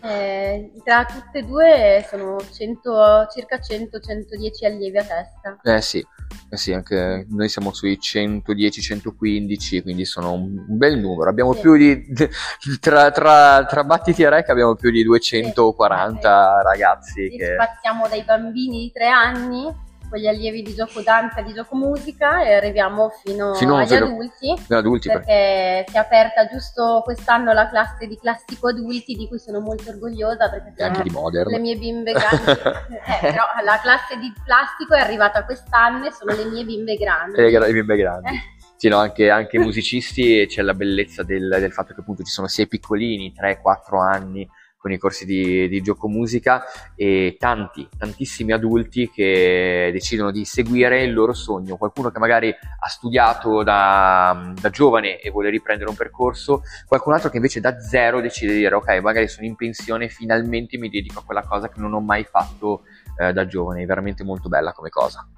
Eh, 0.00 0.70
tra 0.84 1.04
tutte 1.04 1.38
e 1.38 1.42
due 1.42 2.06
sono 2.08 2.38
100, 2.38 3.26
circa 3.32 3.56
100-110 3.56 4.64
allievi 4.64 4.98
a 4.98 5.04
testa. 5.04 5.58
Eh 5.64 5.80
sì, 5.80 6.06
eh 6.48 6.56
sì, 6.56 6.72
anche 6.72 7.26
noi 7.28 7.48
siamo 7.48 7.72
sui 7.72 7.98
110-115, 8.00 9.82
quindi 9.82 10.04
sono 10.04 10.32
un 10.32 10.64
bel 10.66 10.98
numero. 10.98 11.28
Abbiamo 11.28 11.52
sì. 11.54 11.60
più 11.60 11.76
di. 11.76 12.04
Tra, 12.80 13.10
tra, 13.10 13.64
tra, 13.64 13.84
battiti 13.84 14.22
e 14.22 14.28
rec 14.28 14.48
abbiamo 14.48 14.74
più 14.74 14.90
di 14.90 15.02
240 15.02 16.18
sì. 16.18 16.68
ragazzi. 16.68 17.28
Che... 17.30 17.54
spaziamo 17.54 18.08
dai 18.08 18.22
bambini 18.22 18.80
di 18.80 18.92
tre 18.92 19.08
anni 19.08 19.84
con 20.16 20.20
gli 20.20 20.26
allievi 20.26 20.62
di 20.62 20.74
gioco 20.74 21.02
danza 21.02 21.40
e 21.40 21.44
di 21.44 21.52
gioco 21.52 21.76
musica 21.76 22.42
e 22.42 22.54
arriviamo 22.54 23.10
fino, 23.22 23.54
fino 23.54 23.76
agli 23.76 23.94
adulti, 23.94 24.54
adulti 24.68 25.08
perché 25.08 25.84
per... 25.84 25.90
si 25.90 25.96
è 25.96 25.98
aperta 25.98 26.46
giusto 26.46 27.02
quest'anno 27.04 27.52
la 27.52 27.68
classe 27.68 28.06
di 28.06 28.18
classico 28.18 28.68
adulti 28.68 29.14
di 29.14 29.28
cui 29.28 29.38
sono 29.38 29.60
molto 29.60 29.90
orgogliosa 29.90 30.48
perché 30.48 30.72
e 30.76 30.84
anche 30.84 31.02
di 31.02 31.10
modern. 31.10 31.50
le 31.50 31.58
mie 31.58 31.76
bimbe 31.76 32.12
grandi 32.12 32.50
eh, 32.50 33.18
però 33.20 33.44
la 33.62 33.78
classe 33.82 34.16
di 34.18 34.32
plastico 34.42 34.94
è 34.94 35.00
arrivata 35.00 35.44
quest'anno 35.44 36.06
e 36.06 36.12
sono 36.12 36.34
le 36.34 36.46
mie 36.46 36.64
bimbe 36.64 36.94
grandi 36.94 37.36
le, 37.36 37.50
le 37.50 37.72
bimbe 37.72 37.96
grandi 37.96 38.28
eh. 38.28 38.54
Sì, 38.78 38.88
no, 38.88 38.98
anche, 38.98 39.30
anche 39.30 39.58
musicisti 39.58 40.44
c'è 40.46 40.60
la 40.60 40.74
bellezza 40.74 41.22
del, 41.22 41.48
del 41.48 41.72
fatto 41.72 41.94
che 41.94 42.00
appunto 42.00 42.22
ci 42.22 42.30
sono 42.30 42.46
sia 42.46 42.64
i 42.64 42.68
piccolini, 42.68 43.32
3-4 43.34 44.02
anni, 44.02 44.46
con 44.86 44.92
i 44.92 44.98
corsi 44.98 45.24
di, 45.24 45.68
di 45.68 45.82
gioco 45.82 46.06
musica 46.06 46.62
e 46.94 47.34
tanti, 47.40 47.88
tantissimi 47.98 48.52
adulti 48.52 49.10
che 49.10 49.90
decidono 49.92 50.30
di 50.30 50.44
seguire 50.44 51.02
il 51.02 51.12
loro 51.12 51.32
sogno, 51.32 51.76
qualcuno 51.76 52.10
che 52.10 52.20
magari 52.20 52.50
ha 52.50 52.88
studiato 52.88 53.64
da, 53.64 54.52
da 54.60 54.70
giovane 54.70 55.18
e 55.18 55.30
vuole 55.30 55.50
riprendere 55.50 55.90
un 55.90 55.96
percorso, 55.96 56.62
qualcun 56.86 57.14
altro 57.14 57.30
che 57.30 57.36
invece 57.36 57.58
da 57.58 57.80
zero 57.80 58.20
decide 58.20 58.52
di 58.52 58.58
dire 58.58 58.76
ok, 58.76 59.00
magari 59.00 59.26
sono 59.26 59.46
in 59.46 59.56
pensione 59.56 60.08
finalmente 60.08 60.78
mi 60.78 60.88
dedico 60.88 61.18
a 61.18 61.24
quella 61.24 61.42
cosa 61.42 61.68
che 61.68 61.80
non 61.80 61.92
ho 61.92 62.00
mai 62.00 62.22
fatto 62.22 62.82
eh, 63.18 63.32
da 63.32 63.44
giovane, 63.44 63.82
è 63.82 63.86
veramente 63.86 64.22
molto 64.22 64.48
bella 64.48 64.72
come 64.72 64.90
cosa. 64.90 65.28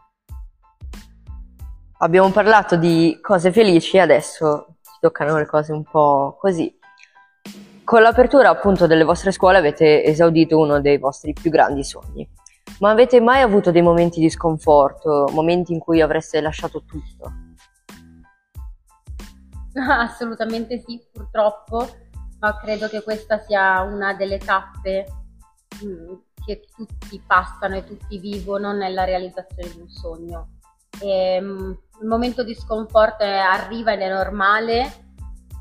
Abbiamo 2.01 2.31
parlato 2.31 2.77
di 2.77 3.19
cose 3.23 3.51
felici, 3.51 3.99
adesso 3.99 4.77
ci 4.83 4.99
toccano 5.01 5.39
le 5.39 5.47
cose 5.47 5.73
un 5.73 5.85
po' 5.85 6.37
così 6.39 6.78
con 7.89 8.03
l'apertura 8.03 8.51
appunto 8.51 8.87
delle 8.87 9.03
vostre 9.03 9.31
scuole 9.31 9.57
avete 9.57 10.05
esaudito 10.05 10.59
uno 10.59 10.79
dei 10.79 10.99
vostri 10.99 11.33
più 11.33 11.51
grandi 11.51 11.83
sogni. 11.83 12.29
Ma 12.81 12.91
avete 12.91 13.19
mai 13.19 13.41
avuto 13.41 13.71
dei 13.71 13.81
momenti 13.81 14.21
di 14.21 14.29
sconforto, 14.29 15.31
momenti 15.33 15.73
in 15.73 15.79
cui 15.79 16.03
avreste 16.03 16.39
lasciato 16.43 16.85
tutto? 16.85 17.33
Assolutamente 19.73 20.85
sì, 20.87 21.03
purtroppo, 21.11 21.89
ma 22.41 22.59
credo 22.59 22.89
che 22.89 23.03
questa 23.03 23.39
sia 23.39 23.81
una 23.81 24.13
delle 24.13 24.37
tappe 24.37 25.07
mm, 25.83 26.13
che 26.45 26.65
tutti 26.77 27.23
passano 27.27 27.77
e 27.77 27.85
tutti 27.85 28.19
vivono 28.19 28.75
nella 28.75 29.05
realizzazione 29.05 29.73
di 29.73 29.81
un 29.81 29.89
sogno. 29.89 30.49
E, 31.01 31.39
um, 31.41 31.75
il 32.03 32.07
momento 32.07 32.45
di 32.45 32.55
sconforto 32.55 33.25
arriva 33.25 33.95
ed 33.95 34.01
è 34.01 34.11
normale, 34.11 35.08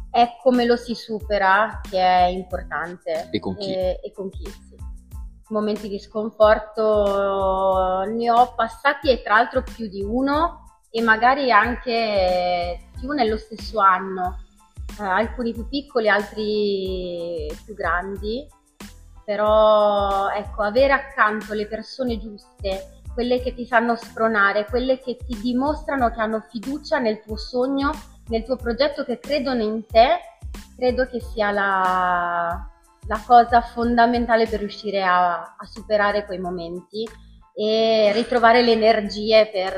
è 0.09 0.37
come 0.41 0.65
lo 0.65 0.75
si 0.75 0.95
supera 0.95 1.79
che 1.89 1.99
è 1.99 2.25
importante 2.25 3.29
e 3.31 3.39
con 3.39 3.55
chi, 3.55 3.73
e, 3.73 3.99
e 4.03 4.11
con 4.11 4.29
chi 4.29 4.45
sì. 4.45 4.75
momenti 5.49 5.87
di 5.87 5.99
sconforto 5.99 8.03
ne 8.03 8.31
ho 8.31 8.53
passati 8.55 9.09
e 9.09 9.21
tra 9.21 9.35
l'altro 9.35 9.63
più 9.63 9.87
di 9.87 10.01
uno 10.01 10.63
e 10.89 11.01
magari 11.01 11.51
anche 11.51 12.89
più 12.99 13.11
nello 13.11 13.37
stesso 13.37 13.79
anno, 13.79 14.39
eh, 14.99 15.03
alcuni 15.03 15.53
più 15.53 15.67
piccoli, 15.67 16.09
altri 16.09 17.47
più 17.63 17.75
grandi, 17.75 18.47
però 19.23 20.29
ecco, 20.29 20.63
avere 20.63 20.93
accanto 20.93 21.53
le 21.53 21.67
persone 21.67 22.17
giuste, 22.17 23.01
quelle 23.13 23.41
che 23.41 23.53
ti 23.53 23.65
sanno 23.65 23.95
spronare, 23.95 24.65
quelle 24.65 24.99
che 24.99 25.17
ti 25.17 25.39
dimostrano 25.41 26.09
che 26.11 26.21
hanno 26.21 26.45
fiducia 26.49 26.97
nel 26.97 27.21
tuo 27.21 27.35
sogno, 27.35 27.91
nel 28.27 28.43
tuo 28.43 28.55
progetto, 28.55 29.03
che 29.03 29.19
credono 29.19 29.61
in 29.61 29.85
te, 29.85 30.19
credo 30.75 31.07
che 31.07 31.19
sia 31.19 31.51
la, 31.51 32.69
la 33.07 33.23
cosa 33.25 33.61
fondamentale 33.61 34.47
per 34.47 34.59
riuscire 34.59 35.03
a, 35.03 35.55
a, 35.57 35.65
superare 35.65 36.25
quei 36.25 36.39
momenti 36.39 37.07
e 37.55 38.11
ritrovare 38.13 38.61
le 38.61 38.73
energie 38.73 39.49
per, 39.51 39.73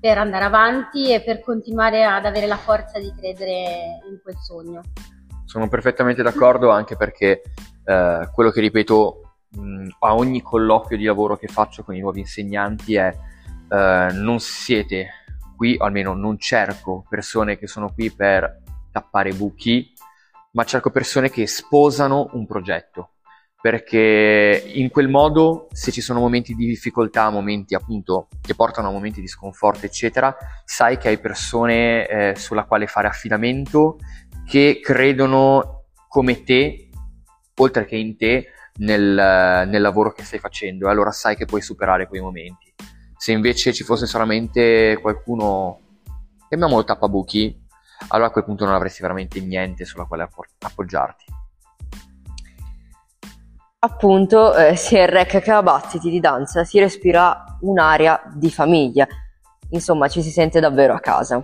per, 0.00 0.18
andare 0.18 0.44
avanti 0.44 1.12
e 1.12 1.22
per 1.22 1.40
continuare 1.40 2.04
ad 2.04 2.24
avere 2.24 2.46
la 2.46 2.56
forza 2.56 2.98
di 2.98 3.12
credere 3.16 4.00
in 4.10 4.18
quel 4.22 4.36
sogno. 4.36 4.80
Sono 5.44 5.68
perfettamente 5.68 6.22
d'accordo 6.22 6.70
anche 6.70 6.96
perché 6.96 7.42
eh, 7.84 8.28
quello 8.32 8.50
che 8.50 8.60
ripeto 8.60 9.36
mh, 9.50 9.88
a 10.00 10.14
ogni 10.14 10.42
colloquio 10.42 10.98
di 10.98 11.04
lavoro 11.04 11.36
che 11.36 11.46
faccio 11.46 11.84
con 11.84 11.94
i 11.94 12.00
nuovi 12.00 12.20
insegnanti 12.20 12.96
è 12.96 13.14
eh, 13.68 14.08
non 14.12 14.40
siete 14.40 15.23
qui, 15.54 15.76
o 15.78 15.84
almeno 15.84 16.14
non 16.14 16.38
cerco 16.38 17.04
persone 17.08 17.58
che 17.58 17.66
sono 17.66 17.92
qui 17.92 18.10
per 18.10 18.62
tappare 18.90 19.32
buchi, 19.32 19.92
ma 20.52 20.64
cerco 20.64 20.90
persone 20.90 21.30
che 21.30 21.46
sposano 21.46 22.30
un 22.32 22.46
progetto, 22.46 23.14
perché 23.60 24.62
in 24.74 24.90
quel 24.90 25.08
modo 25.08 25.68
se 25.72 25.90
ci 25.90 26.00
sono 26.00 26.20
momenti 26.20 26.54
di 26.54 26.66
difficoltà, 26.66 27.30
momenti 27.30 27.74
appunto 27.74 28.28
che 28.40 28.54
portano 28.54 28.88
a 28.88 28.92
momenti 28.92 29.20
di 29.20 29.26
sconforto, 29.26 29.86
eccetera, 29.86 30.36
sai 30.64 30.96
che 30.98 31.08
hai 31.08 31.18
persone 31.18 32.06
eh, 32.06 32.34
sulla 32.36 32.64
quale 32.64 32.86
fare 32.86 33.08
affidamento 33.08 33.98
che 34.46 34.80
credono 34.82 35.86
come 36.08 36.44
te, 36.44 36.90
oltre 37.56 37.84
che 37.84 37.96
in 37.96 38.16
te, 38.16 38.48
nel, 38.76 39.66
nel 39.68 39.80
lavoro 39.80 40.12
che 40.12 40.24
stai 40.24 40.38
facendo, 40.38 40.86
e 40.86 40.90
allora 40.90 41.10
sai 41.10 41.34
che 41.34 41.46
puoi 41.46 41.62
superare 41.62 42.06
quei 42.06 42.20
momenti. 42.20 42.73
Se 43.24 43.32
invece 43.32 43.72
ci 43.72 43.84
fosse 43.84 44.04
solamente 44.04 44.98
qualcuno, 45.00 45.80
chiamiamolo 46.46 46.84
tappabuchi, 46.84 47.58
allora 48.08 48.28
a 48.28 48.30
quel 48.30 48.44
punto 48.44 48.66
non 48.66 48.74
avresti 48.74 49.00
veramente 49.00 49.40
niente 49.40 49.86
sulla 49.86 50.04
quale 50.04 50.28
appoggiarti. 50.58 51.24
Appunto, 53.78 54.54
eh, 54.54 54.76
sia 54.76 55.04
il 55.04 55.08
rec 55.08 55.40
che 55.40 55.50
la 55.50 55.62
battiti 55.62 56.10
di 56.10 56.20
danza 56.20 56.64
si 56.64 56.78
respira 56.78 57.56
un'aria 57.62 58.30
di 58.34 58.50
famiglia, 58.50 59.08
insomma 59.70 60.08
ci 60.08 60.20
si 60.20 60.28
sente 60.28 60.60
davvero 60.60 60.92
a 60.92 61.00
casa. 61.00 61.42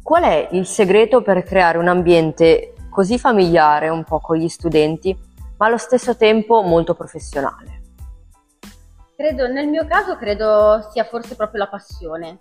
Qual 0.00 0.22
è 0.22 0.50
il 0.52 0.66
segreto 0.66 1.20
per 1.20 1.42
creare 1.42 1.78
un 1.78 1.88
ambiente 1.88 2.74
così 2.90 3.18
familiare 3.18 3.88
un 3.88 4.04
po' 4.04 4.20
con 4.20 4.36
gli 4.36 4.48
studenti, 4.48 5.18
ma 5.56 5.66
allo 5.66 5.78
stesso 5.78 6.16
tempo 6.16 6.62
molto 6.62 6.94
professionale? 6.94 7.77
Credo, 9.18 9.48
nel 9.48 9.66
mio 9.66 9.84
caso 9.84 10.16
credo 10.16 10.80
sia 10.92 11.02
forse 11.02 11.34
proprio 11.34 11.58
la 11.58 11.66
passione, 11.66 12.38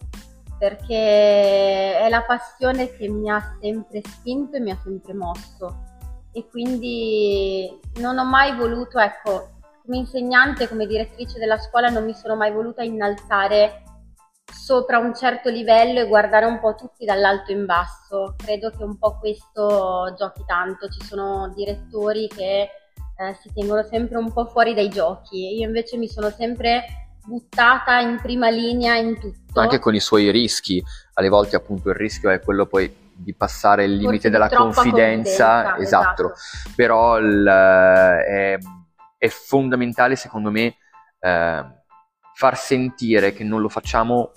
perché 0.59 1.97
è 1.97 2.07
la 2.07 2.21
passione 2.21 2.95
che 2.95 3.09
mi 3.09 3.31
ha 3.31 3.57
sempre 3.59 3.99
spinto 4.05 4.57
e 4.57 4.59
mi 4.59 4.69
ha 4.69 4.77
sempre 4.83 5.15
mosso 5.15 5.85
e 6.31 6.47
quindi 6.47 7.67
non 7.95 8.19
ho 8.19 8.25
mai 8.25 8.55
voluto, 8.55 8.99
ecco, 8.99 9.55
come 9.83 9.97
insegnante, 9.97 10.67
come 10.67 10.85
direttrice 10.85 11.39
della 11.39 11.57
scuola 11.57 11.89
non 11.89 12.05
mi 12.05 12.13
sono 12.13 12.35
mai 12.35 12.51
voluta 12.51 12.83
innalzare 12.83 13.81
sopra 14.45 14.99
un 14.99 15.15
certo 15.15 15.49
livello 15.49 15.99
e 15.99 16.07
guardare 16.07 16.45
un 16.45 16.59
po' 16.59 16.75
tutti 16.75 17.05
dall'alto 17.05 17.51
in 17.51 17.65
basso. 17.65 18.35
Credo 18.37 18.69
che 18.69 18.83
un 18.83 18.99
po' 18.99 19.17
questo 19.17 20.13
giochi 20.15 20.43
tanto, 20.45 20.89
ci 20.89 21.03
sono 21.03 21.51
direttori 21.55 22.27
che 22.27 22.69
eh, 23.17 23.35
si 23.41 23.51
tengono 23.53 23.83
sempre 23.83 24.17
un 24.17 24.31
po' 24.31 24.45
fuori 24.45 24.73
dai 24.73 24.89
giochi, 24.89 25.57
io 25.57 25.67
invece 25.67 25.97
mi 25.97 26.07
sono 26.07 26.29
sempre 26.29 27.07
buttata 27.25 27.99
in 27.99 28.19
prima 28.21 28.49
linea 28.49 28.95
in 28.95 29.19
tutto. 29.19 29.59
Anche 29.59 29.79
con 29.79 29.95
i 29.95 29.99
suoi 29.99 30.31
rischi, 30.31 30.81
alle 31.13 31.29
volte 31.29 31.55
appunto 31.55 31.89
il 31.89 31.95
rischio 31.95 32.29
è 32.29 32.39
quello 32.39 32.65
poi 32.65 33.05
di 33.17 33.33
passare 33.33 33.85
il 33.85 33.95
limite 33.95 34.29
della 34.29 34.47
confidenza, 34.47 34.83
confidenza, 34.83 35.77
esatto, 35.77 35.81
esatto. 35.81 36.33
però 36.75 37.17
il, 37.17 37.43
è, 37.45 38.57
è, 39.17 39.27
fondamentale 39.27 40.15
secondo 40.15 40.51
me 40.51 40.75
eh, 41.19 41.65
far 42.35 42.57
sentire 42.57 43.33
che 43.33 43.43
non 43.43 43.61
lo 43.61 43.69
facciamo 43.69 44.31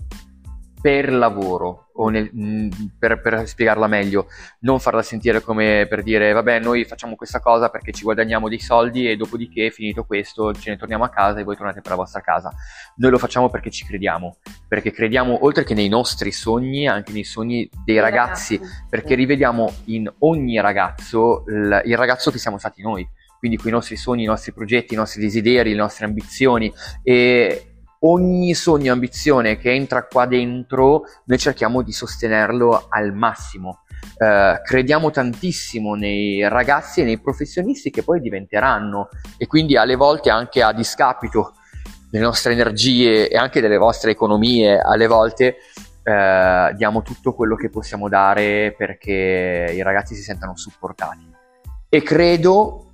per 0.80 1.12
lavoro, 1.12 1.90
o 1.94 2.08
nel, 2.08 2.30
per, 2.98 3.20
per, 3.20 3.46
spiegarla 3.46 3.86
meglio, 3.86 4.28
non 4.60 4.80
farla 4.80 5.02
sentire 5.02 5.42
come 5.42 5.86
per 5.88 6.02
dire 6.02 6.32
vabbè 6.32 6.60
noi 6.60 6.84
facciamo 6.84 7.14
questa 7.16 7.40
cosa 7.40 7.68
perché 7.68 7.92
ci 7.92 8.02
guadagniamo 8.02 8.48
dei 8.48 8.58
soldi 8.58 9.08
e 9.08 9.16
dopodiché 9.16 9.70
finito 9.70 10.04
questo 10.04 10.54
ce 10.54 10.70
ne 10.70 10.76
torniamo 10.76 11.04
a 11.04 11.10
casa 11.10 11.40
e 11.40 11.44
voi 11.44 11.56
tornate 11.56 11.80
per 11.80 11.90
la 11.90 11.96
vostra 11.96 12.20
casa. 12.20 12.50
Noi 12.96 13.10
lo 13.10 13.18
facciamo 13.18 13.50
perché 13.50 13.70
ci 13.70 13.84
crediamo, 13.84 14.36
perché 14.66 14.90
crediamo 14.92 15.44
oltre 15.44 15.64
che 15.64 15.74
nei 15.74 15.88
nostri 15.88 16.32
sogni, 16.32 16.88
anche 16.88 17.12
nei 17.12 17.24
sogni 17.24 17.68
dei 17.84 18.00
ragazzi, 18.00 18.56
ragazzi, 18.56 18.86
perché 18.88 19.14
rivediamo 19.14 19.72
in 19.86 20.10
ogni 20.20 20.60
ragazzo 20.60 21.44
il, 21.48 21.82
il 21.84 21.96
ragazzo 21.96 22.30
che 22.30 22.38
siamo 22.38 22.58
stati 22.58 22.82
noi 22.82 23.08
quindi 23.40 23.56
con 23.56 23.68
i 23.68 23.72
nostri 23.72 23.96
sogni, 23.96 24.24
i 24.24 24.26
nostri 24.26 24.52
progetti, 24.52 24.92
i 24.92 24.98
nostri 24.98 25.22
desideri, 25.22 25.70
le 25.70 25.78
nostre 25.78 26.04
ambizioni 26.04 26.70
e 27.02 27.69
ogni 28.00 28.54
sogno 28.54 28.86
e 28.86 28.90
ambizione 28.90 29.56
che 29.58 29.72
entra 29.72 30.04
qua 30.06 30.26
dentro, 30.26 31.02
noi 31.24 31.38
cerchiamo 31.38 31.82
di 31.82 31.92
sostenerlo 31.92 32.86
al 32.88 33.12
massimo. 33.12 33.82
Uh, 34.16 34.62
crediamo 34.64 35.10
tantissimo 35.10 35.94
nei 35.94 36.46
ragazzi 36.48 37.00
e 37.00 37.04
nei 37.04 37.18
professionisti 37.18 37.90
che 37.90 38.02
poi 38.02 38.20
diventeranno 38.20 39.08
e 39.36 39.46
quindi 39.46 39.76
alle 39.76 39.94
volte 39.94 40.30
anche 40.30 40.62
a 40.62 40.72
discapito 40.72 41.54
delle 42.10 42.24
nostre 42.24 42.52
energie 42.52 43.28
e 43.28 43.36
anche 43.36 43.60
delle 43.60 43.76
vostre 43.76 44.10
economie, 44.10 44.78
alle 44.78 45.06
volte 45.06 45.56
uh, 46.04 46.74
diamo 46.74 47.02
tutto 47.02 47.34
quello 47.34 47.56
che 47.56 47.68
possiamo 47.68 48.08
dare 48.08 48.74
perché 48.76 49.72
i 49.74 49.82
ragazzi 49.82 50.14
si 50.14 50.22
sentano 50.22 50.56
supportati. 50.56 51.28
E 51.88 52.02
credo 52.02 52.90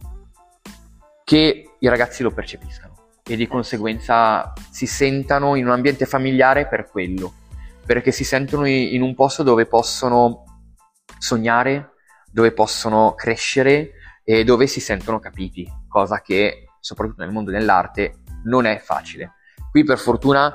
che 1.23 1.77
i 1.79 1.89
ragazzi 1.89 2.23
lo 2.23 2.31
percepiscano 2.31 2.96
e 3.27 3.37
di 3.37 3.47
conseguenza 3.47 4.53
si 4.71 4.87
sentano 4.87 5.57
in 5.57 5.67
un 5.67 5.73
ambiente 5.73 6.07
familiare 6.07 6.67
per 6.67 6.89
quello, 6.89 7.33
perché 7.85 8.13
si 8.13 8.25
sentono 8.25 8.67
in 8.67 9.03
un 9.03 9.15
posto 9.15 9.43
dove 9.43 9.67
possono 9.67 10.45
sognare, 11.19 11.93
dove 12.31 12.53
possono 12.53 13.15
crescere 13.15 13.93
e 14.25 14.45
dove 14.45 14.67
si 14.67 14.81
sentono 14.81 15.19
capiti, 15.19 15.71
cosa 15.89 16.21
che 16.21 16.69
soprattutto 16.81 17.23
nel 17.23 17.33
mondo 17.33 17.51
dell'arte 17.51 18.19
non 18.45 18.65
è 18.65 18.79
facile. 18.79 19.33
Qui 19.71 19.83
per 19.85 19.99
fortuna 19.99 20.55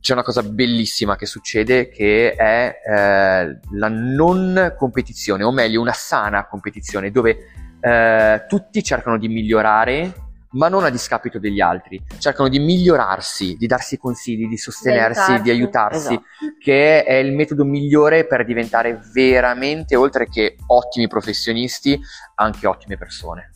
c'è 0.00 0.12
una 0.14 0.22
cosa 0.22 0.42
bellissima 0.42 1.14
che 1.14 1.26
succede 1.26 1.88
che 1.88 2.32
è 2.32 2.74
eh, 2.84 3.58
la 3.72 3.88
non 3.88 4.74
competizione, 4.76 5.44
o 5.44 5.52
meglio 5.52 5.80
una 5.80 5.92
sana 5.92 6.46
competizione, 6.46 7.10
dove 7.10 7.36
eh, 7.80 8.44
tutti 8.48 8.82
cercano 8.82 9.18
di 9.18 9.28
migliorare 9.28 10.29
ma 10.52 10.68
non 10.68 10.84
a 10.84 10.90
discapito 10.90 11.38
degli 11.38 11.60
altri. 11.60 12.02
Cercano 12.18 12.48
di 12.48 12.58
migliorarsi, 12.58 13.56
di 13.56 13.66
darsi 13.66 13.98
consigli, 13.98 14.48
di 14.48 14.56
sostenersi, 14.56 15.20
Aiutarsi. 15.20 15.42
di 15.42 15.50
aiutarsi, 15.50 16.12
esatto. 16.14 16.24
che 16.58 17.04
è 17.04 17.14
il 17.14 17.32
metodo 17.32 17.64
migliore 17.64 18.26
per 18.26 18.44
diventare 18.44 19.00
veramente, 19.12 19.96
oltre 19.96 20.28
che 20.28 20.56
ottimi 20.66 21.08
professionisti, 21.08 22.00
anche 22.34 22.66
ottime 22.66 22.96
persone 22.96 23.49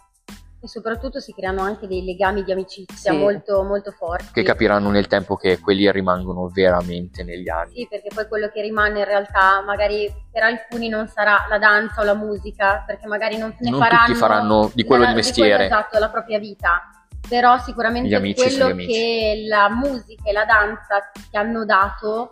e 0.65 0.69
soprattutto 0.69 1.21
si 1.21 1.35
creano 1.35 1.61
anche 1.61 1.87
dei 1.87 2.03
legami 2.03 2.43
di 2.43 2.51
amicizia 2.51 3.13
sì. 3.13 3.19
molto, 3.19 3.63
molto 3.63 3.91
forti. 3.91 4.33
Che 4.33 4.43
capiranno 4.43 4.89
nel 4.89 5.07
tempo 5.07 5.37
che 5.37 5.61
quelli 5.61 5.91
rimangono 5.93 6.49
veramente 6.49 7.23
negli 7.23 7.51
anni. 7.51 7.75
Sì, 7.75 7.87
perché 7.89 8.09
poi 8.13 8.27
quello 8.27 8.49
che 8.49 8.63
rimane 8.63 9.01
in 9.01 9.05
realtà 9.05 9.63
magari 9.63 10.11
per 10.33 10.43
alcuni 10.43 10.89
non 10.89 11.07
sarà 11.07 11.45
la 11.51 11.59
danza 11.59 12.01
o 12.01 12.05
la 12.05 12.15
musica, 12.15 12.83
perché 12.87 13.07
magari 13.07 13.37
non 13.37 13.55
ne 13.59 13.71
non 13.71 13.79
faranno... 13.79 14.07
tutti 14.07 14.19
faranno 14.19 14.71
di 14.73 14.85
quello 14.85 15.05
di 15.05 15.13
mestiere. 15.13 15.51
Di 15.51 15.55
quello, 15.69 15.75
esatto, 15.81 15.99
la 15.99 16.09
propria 16.09 16.39
vita. 16.39 16.89
Però 17.29 17.59
sicuramente 17.59 18.35
quello 18.35 18.75
che 18.75 19.45
la 19.47 19.69
musica 19.69 20.29
e 20.29 20.33
la 20.33 20.45
danza 20.47 21.11
ti 21.31 21.37
hanno 21.37 21.67
dato 21.67 22.31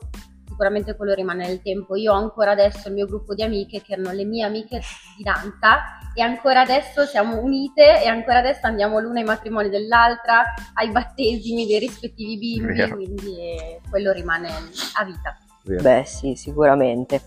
sicuramente 0.63 0.95
quello 0.95 1.13
rimane 1.13 1.47
nel 1.47 1.61
tempo. 1.61 1.97
Io 1.97 2.13
ho 2.13 2.17
ancora 2.17 2.53
adesso 2.53 2.87
il 2.87 2.95
mio 2.95 3.07
gruppo 3.07 3.35
di 3.35 3.43
amiche 3.43 3.83
che 3.83 3.95
erano 3.95 4.13
le 4.13 4.25
mie 4.25 4.45
amiche 4.45 4.81
di 5.17 5.25
danza 5.25 5.99
e 6.15 6.23
ancora 6.23 6.61
adesso 6.61 7.05
siamo 7.05 7.41
unite 7.41 8.01
e 8.01 8.07
ancora 8.07 8.39
adesso 8.39 8.67
andiamo 8.67 9.01
l'una 9.01 9.19
ai 9.19 9.25
matrimoni 9.25 9.69
dell'altra, 9.69 10.45
ai 10.75 10.91
battesimi 10.91 11.67
dei 11.67 11.81
rispettivi 11.81 12.37
bimbi, 12.37 12.75
Vero. 12.75 12.95
quindi 12.95 13.41
eh, 13.41 13.81
quello 13.91 14.13
rimane 14.13 14.49
a 14.95 15.05
vita. 15.05 15.37
Vero. 15.65 15.83
Beh 15.83 16.05
sì, 16.05 16.37
sicuramente. 16.37 17.21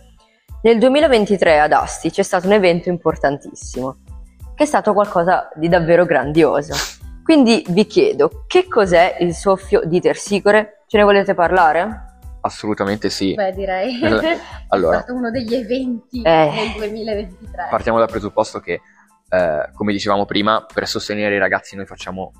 Nel 0.61 0.79
2023 0.79 1.59
ad 1.59 1.73
Asti 1.73 2.11
c'è 2.11 2.23
stato 2.23 2.47
un 2.47 2.53
evento 2.53 2.87
importantissimo, 2.87 3.97
che 4.55 4.63
è 4.63 4.65
stato 4.65 4.93
qualcosa 4.93 5.49
di 5.55 5.67
davvero 5.67 6.05
grandioso. 6.05 6.73
Quindi 7.21 7.65
vi 7.69 7.85
chiedo, 7.85 8.45
che 8.47 8.67
cos'è 8.67 9.17
il 9.19 9.33
soffio 9.33 9.81
di 9.83 9.99
Tersicore? 9.99 10.83
Ce 10.87 10.97
ne 10.97 11.03
volete 11.03 11.33
parlare? 11.33 12.14
Assolutamente 12.45 13.09
sì. 13.09 13.33
Beh, 13.33 13.53
direi. 13.53 13.99
allora, 14.69 14.97
è 14.97 15.01
stato 15.01 15.15
uno 15.15 15.31
degli 15.31 15.55
eventi 15.55 16.21
Eh. 16.21 16.73
del 16.77 16.89
2023. 16.89 17.67
partiamo 17.69 17.97
dal 17.97 18.09
presupposto 18.09 18.59
che, 18.59 18.81
eh, 19.29 19.69
come 19.73 19.91
dicevamo 19.91 20.25
prima, 20.25 20.63
per 20.71 20.87
sostenere 20.87 21.35
i 21.35 21.39
ragazzi 21.39 21.75
noi 21.75 21.85
facciamo 21.85 22.31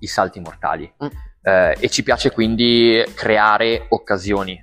i 0.00 0.06
salti 0.06 0.40
mortali 0.40 0.90
Mm. 1.04 1.08
Eh, 1.42 1.76
e 1.78 1.88
ci 1.88 2.02
piace 2.02 2.30
quindi 2.32 3.02
creare 3.14 3.86
occasioni. 3.88 4.62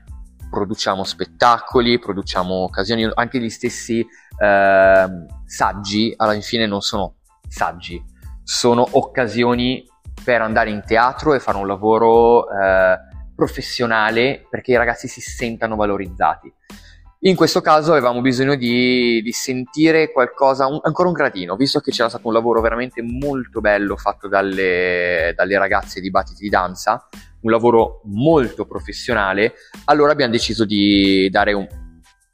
Produciamo 0.49 1.03
spettacoli, 1.03 1.97
produciamo 1.97 2.53
occasioni, 2.53 3.09
anche 3.15 3.39
gli 3.39 3.49
stessi 3.49 4.05
ehm, 4.39 5.25
saggi 5.45 6.13
alla 6.15 6.39
fine 6.39 6.67
non 6.67 6.81
sono 6.81 7.15
saggi, 7.49 7.99
sono 8.43 8.87
occasioni 8.91 9.83
per 10.23 10.41
andare 10.41 10.69
in 10.69 10.83
teatro 10.85 11.33
e 11.33 11.39
fare 11.39 11.57
un 11.57 11.65
lavoro 11.65 12.47
eh, 12.49 12.97
professionale 13.37 14.47
perché 14.49 14.71
i 14.71 14.77
ragazzi 14.77 15.07
si 15.07 15.21
sentano 15.21 15.75
valorizzati. 15.75 16.51
In 17.21 17.35
questo 17.35 17.61
caso 17.61 17.91
avevamo 17.91 18.21
bisogno 18.21 18.55
di, 18.55 19.21
di 19.21 19.31
sentire 19.31 20.11
qualcosa, 20.11 20.65
un- 20.65 20.79
ancora 20.81 21.07
un 21.07 21.13
gradino, 21.13 21.55
visto 21.55 21.79
che 21.79 21.91
c'era 21.91 22.09
stato 22.09 22.27
un 22.27 22.33
lavoro 22.33 22.61
veramente 22.61 23.03
molto 23.03 23.59
bello 23.59 23.95
fatto 23.95 24.27
dalle, 24.27 25.33
dalle 25.35 25.57
ragazze 25.57 25.99
di 25.99 26.09
Battiti 26.09 26.43
di 26.43 26.49
Danza, 26.49 27.07
un 27.41 27.51
lavoro 27.51 28.01
molto 28.05 28.65
professionale, 28.65 29.53
allora 29.85 30.11
abbiamo 30.11 30.31
deciso 30.31 30.65
di 30.65 31.29
dare 31.29 31.53
un, 31.53 31.67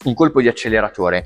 un 0.06 0.14
colpo 0.14 0.42
di 0.42 0.48
acceleratore. 0.48 1.26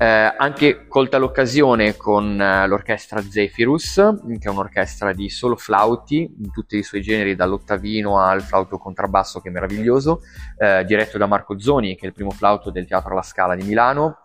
Eh, 0.00 0.06
anche 0.06 0.86
colta 0.86 1.18
l'occasione 1.18 1.96
con 1.96 2.40
eh, 2.40 2.68
l'orchestra 2.68 3.20
Zephyrus, 3.20 3.94
che 4.38 4.48
è 4.48 4.48
un'orchestra 4.48 5.12
di 5.12 5.28
solo 5.28 5.56
flauti 5.56 6.18
in 6.18 6.52
tutti 6.52 6.76
i 6.76 6.84
suoi 6.84 7.02
generi, 7.02 7.34
dall'ottavino 7.34 8.20
al 8.20 8.40
flauto 8.42 8.78
contrabbasso, 8.78 9.40
che 9.40 9.48
è 9.48 9.50
meraviglioso, 9.50 10.20
eh, 10.56 10.84
diretto 10.84 11.18
da 11.18 11.26
Marco 11.26 11.58
Zoni, 11.58 11.96
che 11.96 12.04
è 12.04 12.06
il 12.06 12.12
primo 12.12 12.30
flauto 12.30 12.70
del 12.70 12.86
Teatro 12.86 13.10
alla 13.10 13.22
Scala 13.22 13.56
di 13.56 13.64
Milano. 13.64 14.22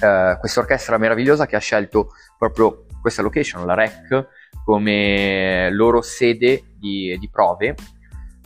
Eh, 0.00 0.36
questa 0.38 0.60
orchestra 0.60 0.96
meravigliosa 0.98 1.46
che 1.46 1.56
ha 1.56 1.60
scelto 1.60 2.10
proprio 2.38 2.86
questa 3.00 3.22
location, 3.22 3.66
la 3.66 3.74
REC, 3.74 4.28
come 4.64 5.68
loro 5.72 6.00
sede 6.00 6.74
di, 6.78 7.16
di 7.18 7.28
prove. 7.28 7.74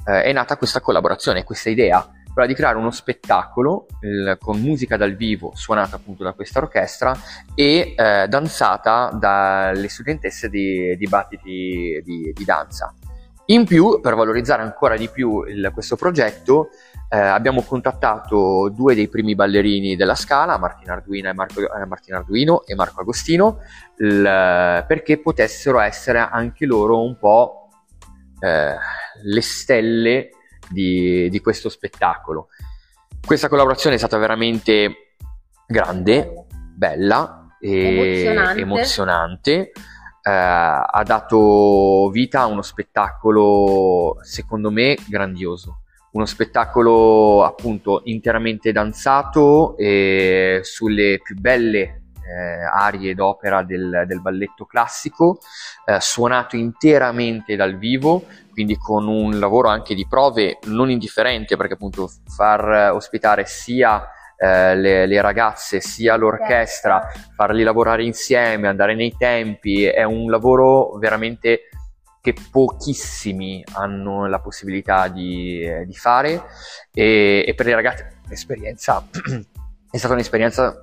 Eh, 0.06 0.22
è 0.22 0.32
nata 0.32 0.56
questa 0.56 0.80
collaborazione, 0.80 1.44
questa 1.44 1.68
idea 1.68 2.10
quella 2.36 2.48
di 2.48 2.54
creare 2.54 2.76
uno 2.76 2.90
spettacolo 2.90 3.86
il- 4.02 4.36
con 4.38 4.60
musica 4.60 4.98
dal 4.98 5.14
vivo 5.14 5.52
suonata 5.54 5.96
appunto 5.96 6.22
da 6.22 6.34
questa 6.34 6.58
orchestra 6.58 7.16
e 7.54 7.94
eh, 7.96 8.26
danzata 8.28 9.08
dalle 9.18 9.88
studentesse 9.88 10.50
di, 10.50 10.94
di 10.98 11.06
battiti 11.06 12.02
di, 12.04 12.32
di 12.34 12.44
danza. 12.44 12.92
In 13.46 13.64
più, 13.64 14.00
per 14.02 14.14
valorizzare 14.14 14.60
ancora 14.60 14.98
di 14.98 15.08
più 15.08 15.44
il- 15.44 15.70
questo 15.72 15.96
progetto, 15.96 16.68
eh, 17.08 17.16
abbiamo 17.16 17.62
contattato 17.62 18.68
due 18.68 18.94
dei 18.94 19.08
primi 19.08 19.34
ballerini 19.34 19.96
della 19.96 20.14
Scala, 20.14 20.58
Martina 20.58 20.92
Arduino 20.92 21.30
e 21.30 21.32
Marco, 21.32 21.60
eh, 21.60 21.86
Martina 21.86 22.18
Arduino 22.18 22.66
e 22.66 22.74
Marco 22.74 23.00
Agostino, 23.00 23.60
il- 23.96 24.84
perché 24.86 25.18
potessero 25.22 25.80
essere 25.80 26.18
anche 26.18 26.66
loro 26.66 27.02
un 27.02 27.16
po' 27.18 27.70
eh, 28.40 28.74
le 29.22 29.40
stelle 29.40 30.28
di, 30.68 31.28
di 31.28 31.40
questo 31.40 31.68
spettacolo. 31.68 32.48
Questa 33.24 33.48
collaborazione 33.48 33.96
è 33.96 33.98
stata 33.98 34.18
veramente 34.18 35.14
grande, 35.66 36.46
bella 36.74 37.56
e 37.60 38.24
Emozionante. 38.24 38.60
emozionante. 38.60 39.72
Eh, 40.22 40.30
ha 40.30 41.02
dato 41.04 42.08
vita 42.10 42.40
a 42.40 42.46
uno 42.46 42.62
spettacolo, 42.62 44.18
secondo 44.22 44.70
me, 44.70 44.96
grandioso. 45.08 45.80
Uno 46.12 46.24
spettacolo 46.24 47.44
appunto 47.44 48.00
interamente 48.04 48.72
danzato 48.72 49.76
e 49.76 50.60
sulle 50.62 51.20
più 51.22 51.38
belle 51.38 52.04
eh, 52.26 52.64
arie 52.64 53.14
d'opera 53.14 53.62
del, 53.62 54.04
del 54.06 54.20
balletto 54.20 54.64
classico, 54.64 55.38
eh, 55.84 56.00
suonato 56.00 56.56
interamente 56.56 57.54
dal 57.54 57.76
vivo, 57.76 58.24
quindi 58.56 58.78
con 58.78 59.06
un 59.06 59.38
lavoro 59.38 59.68
anche 59.68 59.94
di 59.94 60.06
prove 60.08 60.56
non 60.68 60.88
indifferente, 60.88 61.58
perché 61.58 61.74
appunto 61.74 62.10
far 62.26 62.90
ospitare 62.90 63.44
sia 63.44 64.02
eh, 64.34 64.74
le, 64.74 65.04
le 65.04 65.20
ragazze 65.20 65.82
sia 65.82 66.16
l'orchestra, 66.16 67.06
farli 67.34 67.62
lavorare 67.62 68.02
insieme, 68.02 68.66
andare 68.66 68.94
nei 68.94 69.14
tempi, 69.14 69.84
è 69.84 70.04
un 70.04 70.30
lavoro 70.30 70.96
veramente 70.96 71.68
che 72.22 72.34
pochissimi 72.50 73.62
hanno 73.74 74.26
la 74.26 74.40
possibilità 74.40 75.08
di, 75.08 75.60
eh, 75.60 75.84
di 75.84 75.94
fare. 75.94 76.42
E, 76.94 77.44
e 77.46 77.54
per 77.54 77.66
le 77.66 77.74
ragazze 77.74 78.20
l'esperienza 78.26 79.06
è 79.92 79.98
stata 79.98 80.14
un'esperienza 80.14 80.80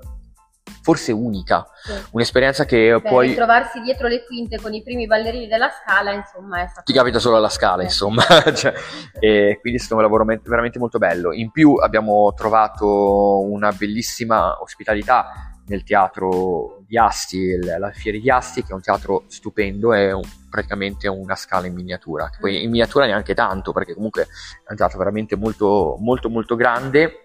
forse 0.82 1.12
unica, 1.12 1.66
Sì. 1.82 1.92
un'esperienza 2.12 2.66
che 2.66 3.00
Beh, 3.02 3.10
poi 3.10 3.28
ritrovarsi 3.30 3.80
dietro 3.82 4.08
le 4.08 4.26
quinte 4.26 4.60
con 4.60 4.74
i 4.74 4.84
primi 4.84 5.08
ballerini 5.08 5.48
della 5.48 5.70
scala, 5.70 6.12
insomma, 6.12 6.62
è 6.64 6.68
stato... 6.68 6.84
ti 6.84 6.94
capita 6.94 7.20
solo 7.20 7.38
alla 7.38 7.50
scala, 7.50 7.80
Sì. 7.80 7.86
insomma, 7.86 8.24
Cioè, 8.54 8.74
e 9.20 9.58
quindi 9.62 9.80
è 9.80 9.82
stato 9.82 9.96
un 9.96 10.02
lavoro 10.02 10.26
me- 10.26 10.42
veramente 10.44 10.80
molto 10.80 10.98
bello. 10.98 11.32
In 11.34 11.52
più 11.52 11.76
abbiamo 11.76 12.34
trovato 12.36 13.42
una 13.42 13.72
bellissima 13.72 14.62
ospitalità 14.62 15.50
nel 15.68 15.84
teatro 15.84 16.84
di 16.86 16.98
Asti, 16.98 17.58
la 17.64 17.90
Fieri 17.92 18.20
di 18.20 18.30
Asti, 18.30 18.64
che 18.64 18.72
è 18.72 18.74
un 18.74 18.82
teatro 18.82 19.24
stupendo, 19.28 19.94
è 19.94 20.12
un- 20.12 20.22
praticamente 20.50 21.08
una 21.08 21.36
scala 21.36 21.66
in 21.68 21.74
miniatura, 21.74 22.30
poi 22.40 22.62
in 22.64 22.70
miniatura 22.70 23.06
neanche 23.06 23.34
tanto, 23.34 23.72
perché 23.72 23.94
comunque 23.94 24.24
è 24.24 24.72
un 24.72 24.76
teatro 24.76 24.98
veramente 24.98 25.36
molto, 25.38 25.96
molto, 26.00 26.30
molto 26.30 26.56
grande 26.56 27.23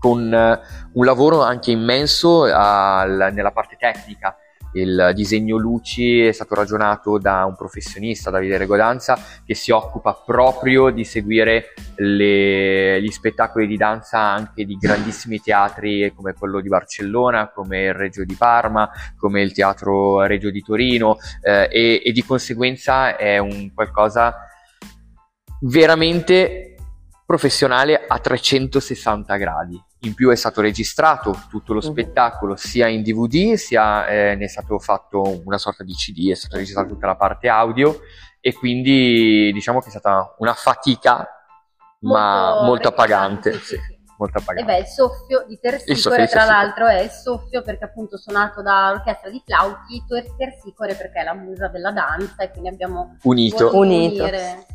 con 0.00 0.32
eh, 0.34 0.60
un 0.94 1.04
lavoro 1.04 1.42
anche 1.42 1.70
immenso 1.70 2.42
al- 2.44 3.30
nella 3.32 3.52
parte 3.52 3.76
tecnica. 3.78 4.34
Il 4.72 5.10
disegno 5.14 5.56
luci 5.56 6.24
è 6.24 6.30
stato 6.30 6.54
ragionato 6.54 7.18
da 7.18 7.44
un 7.44 7.56
professionista, 7.56 8.30
Davide 8.30 8.56
Regodanza, 8.56 9.18
che 9.44 9.54
si 9.54 9.72
occupa 9.72 10.22
proprio 10.24 10.90
di 10.90 11.04
seguire 11.04 11.74
le- 11.96 13.02
gli 13.02 13.10
spettacoli 13.10 13.66
di 13.66 13.76
danza 13.76 14.20
anche 14.20 14.64
di 14.64 14.76
grandissimi 14.76 15.40
teatri 15.40 16.12
come 16.14 16.34
quello 16.34 16.60
di 16.60 16.68
Barcellona, 16.68 17.50
come 17.52 17.86
il 17.86 17.94
Reggio 17.94 18.24
di 18.24 18.36
Parma, 18.36 18.88
come 19.18 19.42
il 19.42 19.52
Teatro 19.52 20.20
Reggio 20.22 20.50
di 20.50 20.62
Torino 20.62 21.16
eh, 21.42 21.68
e, 21.70 22.02
e 22.04 22.12
di 22.12 22.24
conseguenza 22.24 23.16
è 23.16 23.38
un 23.38 23.72
qualcosa 23.74 24.36
veramente 25.62 26.69
professionale 27.34 28.06
a 28.08 28.18
360 28.18 29.36
gradi. 29.36 29.80
In 30.00 30.14
più 30.14 30.30
è 30.30 30.34
stato 30.34 30.60
registrato 30.60 31.44
tutto 31.48 31.72
lo 31.74 31.78
Mhm. 31.78 31.88
spettacolo 31.92 32.56
sia 32.56 32.88
in 32.88 33.02
DVD 33.04 33.54
sia 33.54 34.04
eh, 34.08 34.34
ne 34.34 34.46
è 34.46 34.48
stato 34.48 34.80
fatto 34.80 35.40
una 35.44 35.56
sorta 35.56 35.84
di 35.84 35.92
CD, 35.92 36.28
è 36.32 36.34
stata 36.34 36.56
registrata 36.56 36.88
tutta 36.88 37.06
la 37.06 37.14
parte 37.14 37.48
audio 37.48 38.00
e 38.40 38.52
quindi 38.52 39.52
diciamo 39.52 39.78
che 39.78 39.86
è 39.86 39.90
stata 39.90 40.34
una 40.38 40.54
fatica 40.54 41.24
ma 42.00 42.62
molto 42.64 42.88
appagante. 42.88 43.52
sì, 43.60 43.78
molto 44.18 44.38
E 44.38 44.40
appagante. 44.40 44.72
beh, 44.72 44.78
il 44.80 44.86
soffio 44.86 45.44
di 45.46 45.56
Tersicore, 45.60 46.26
tra 46.26 46.44
l'altro, 46.46 46.88
è 46.88 47.00
il 47.00 47.10
soffio 47.10 47.62
perché 47.62 47.84
appunto 47.84 48.16
suonato 48.18 48.60
dall'orchestra 48.60 49.30
di 49.30 49.40
flauti, 49.46 50.02
Ter- 50.08 50.34
Tersicore 50.36 50.94
perché 50.96 51.20
è 51.20 51.24
la 51.24 51.34
musa 51.34 51.68
della 51.68 51.92
danza 51.92 52.42
e 52.42 52.50
quindi 52.50 52.70
abbiamo 52.70 53.16
Unito. 53.22 53.70
Unito. 53.76 54.24
unire. 54.24 54.66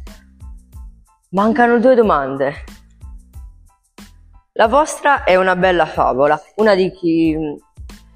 Mancano 1.36 1.80
due 1.80 1.96
domande. 1.96 2.64
La 4.54 4.70
vostra 4.70 5.26
è 5.26 5.36
una 5.36 5.58
bella 5.58 5.86
favola, 5.86 6.42
una 6.56 6.76
di, 6.76 6.90
chi, 6.92 7.36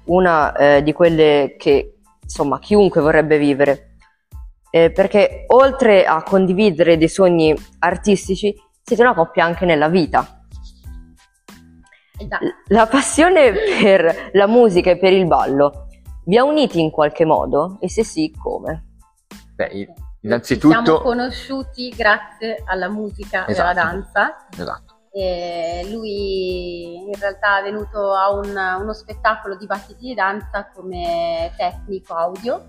una, 0.04 0.56
eh, 0.56 0.82
di 0.82 0.94
quelle 0.94 1.54
che 1.58 1.98
insomma 2.22 2.58
chiunque 2.58 3.02
vorrebbe 3.02 3.36
vivere, 3.36 3.96
Eh, 4.70 4.90
perché 4.90 5.44
oltre 5.48 6.06
a 6.06 6.22
condividere 6.22 6.96
dei 6.96 7.10
sogni 7.10 7.54
artistici 7.80 8.54
siete 8.82 9.02
una 9.02 9.12
coppia 9.12 9.44
anche 9.44 9.66
nella 9.66 9.90
vita. 9.90 10.46
Esatto. 12.16 12.44
La 12.68 12.86
passione 12.86 13.52
per 13.82 14.30
la 14.32 14.46
musica 14.46 14.92
e 14.92 14.96
per 14.96 15.12
il 15.12 15.26
ballo 15.26 15.88
vi 16.24 16.38
ha 16.38 16.44
uniti 16.44 16.80
in 16.80 16.90
qualche 16.90 17.26
modo? 17.26 17.76
E 17.80 17.90
se 17.90 18.02
sì, 18.02 18.32
come? 18.42 18.86
Beh, 19.56 19.94
i- 20.20 20.40
Ci 20.42 20.58
siamo 20.58 20.74
innanzitutto 20.74 21.00
conosciuti 21.02 21.88
grazie 21.90 22.62
alla 22.66 22.88
musica 22.88 23.46
e 23.46 23.52
alla 23.58 23.70
Esatto. 23.72 23.74
danza. 23.74 24.46
esatto. 24.56 24.94
E 25.12 25.88
lui 25.90 26.94
in 27.08 27.14
realtà 27.18 27.58
è 27.58 27.62
venuto 27.62 28.12
a 28.14 28.30
un- 28.30 28.76
uno 28.80 28.92
spettacolo 28.92 29.56
di 29.56 29.66
battiti 29.66 30.06
di 30.08 30.14
danza 30.14 30.70
come 30.72 31.52
tecnico 31.56 32.14
audio 32.14 32.68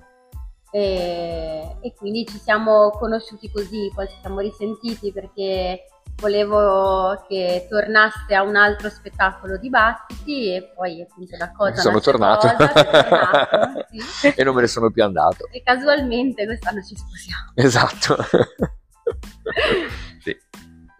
e, 0.71 1.77
e 1.81 1.93
quindi 1.93 2.25
ci 2.25 2.39
siamo 2.39 2.89
conosciuti 2.91 3.51
così, 3.51 3.91
poi 3.93 4.07
ci 4.07 4.15
siamo 4.21 4.39
risentiti 4.39 5.11
perché 5.11 5.83
volevo 6.21 7.25
che 7.27 7.65
tornasse 7.67 8.33
a 8.35 8.43
un 8.43 8.55
altro 8.55 8.89
spettacolo 8.89 9.57
di 9.57 9.69
battiti 9.69 10.53
e 10.53 10.71
poi 10.75 11.01
appunto 11.01 11.35
la 11.37 11.51
cosa 11.51 11.81
sono 11.81 11.99
tornato, 11.99 12.47
cosa, 12.47 12.67
tornato 12.71 13.85
sì. 13.89 14.31
e 14.35 14.43
non 14.43 14.53
me 14.53 14.61
ne 14.61 14.67
sono 14.67 14.91
più 14.91 15.03
andato 15.03 15.47
e 15.51 15.63
casualmente 15.63 16.45
quest'anno 16.45 16.83
ci 16.83 16.95
sposiamo 16.95 17.53
esatto 17.55 18.17
sì. 20.21 20.37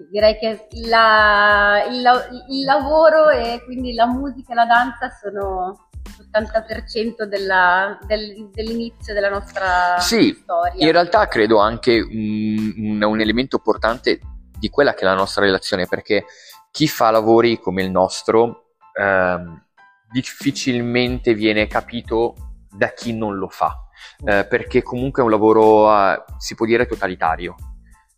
direi 0.09 0.39
che 0.39 0.67
la, 0.87 1.83
il, 1.87 2.01
il 2.49 2.65
lavoro 2.65 3.29
e 3.29 3.61
quindi 3.63 3.93
la 3.93 4.07
musica 4.07 4.53
e 4.53 4.55
la 4.55 4.65
danza 4.65 5.11
sono 5.21 5.89
l'80% 6.31 7.23
della, 7.23 7.97
del, 8.05 8.49
dell'inizio 8.51 9.13
della 9.13 9.29
nostra 9.29 9.97
sì, 9.99 10.37
storia. 10.41 10.85
In 10.85 10.91
realtà 10.91 11.27
credo 11.27 11.59
anche 11.59 11.99
un, 11.99 12.73
un, 12.77 13.03
un, 13.03 13.19
elemento 13.19 13.57
importante 13.57 14.19
di 14.61 14.69
quella 14.69 14.93
che 14.93 15.01
è 15.01 15.05
la 15.05 15.15
nostra 15.15 15.43
relazione, 15.43 15.87
perché 15.87 16.25
chi 16.69 16.87
fa 16.87 17.09
lavori 17.09 17.59
come 17.59 17.81
il 17.81 17.89
nostro 17.89 18.75
ehm, 18.93 19.65
difficilmente 20.11 21.33
viene 21.33 21.65
capito 21.65 22.35
da 22.69 22.93
chi 22.93 23.17
non 23.17 23.37
lo 23.37 23.49
fa, 23.49 23.75
eh, 24.23 24.45
perché 24.45 24.83
comunque 24.83 25.23
è 25.23 25.25
un 25.25 25.31
lavoro, 25.31 25.91
eh, 25.91 26.23
si 26.37 26.53
può 26.53 26.67
dire, 26.67 26.85
totalitario 26.85 27.55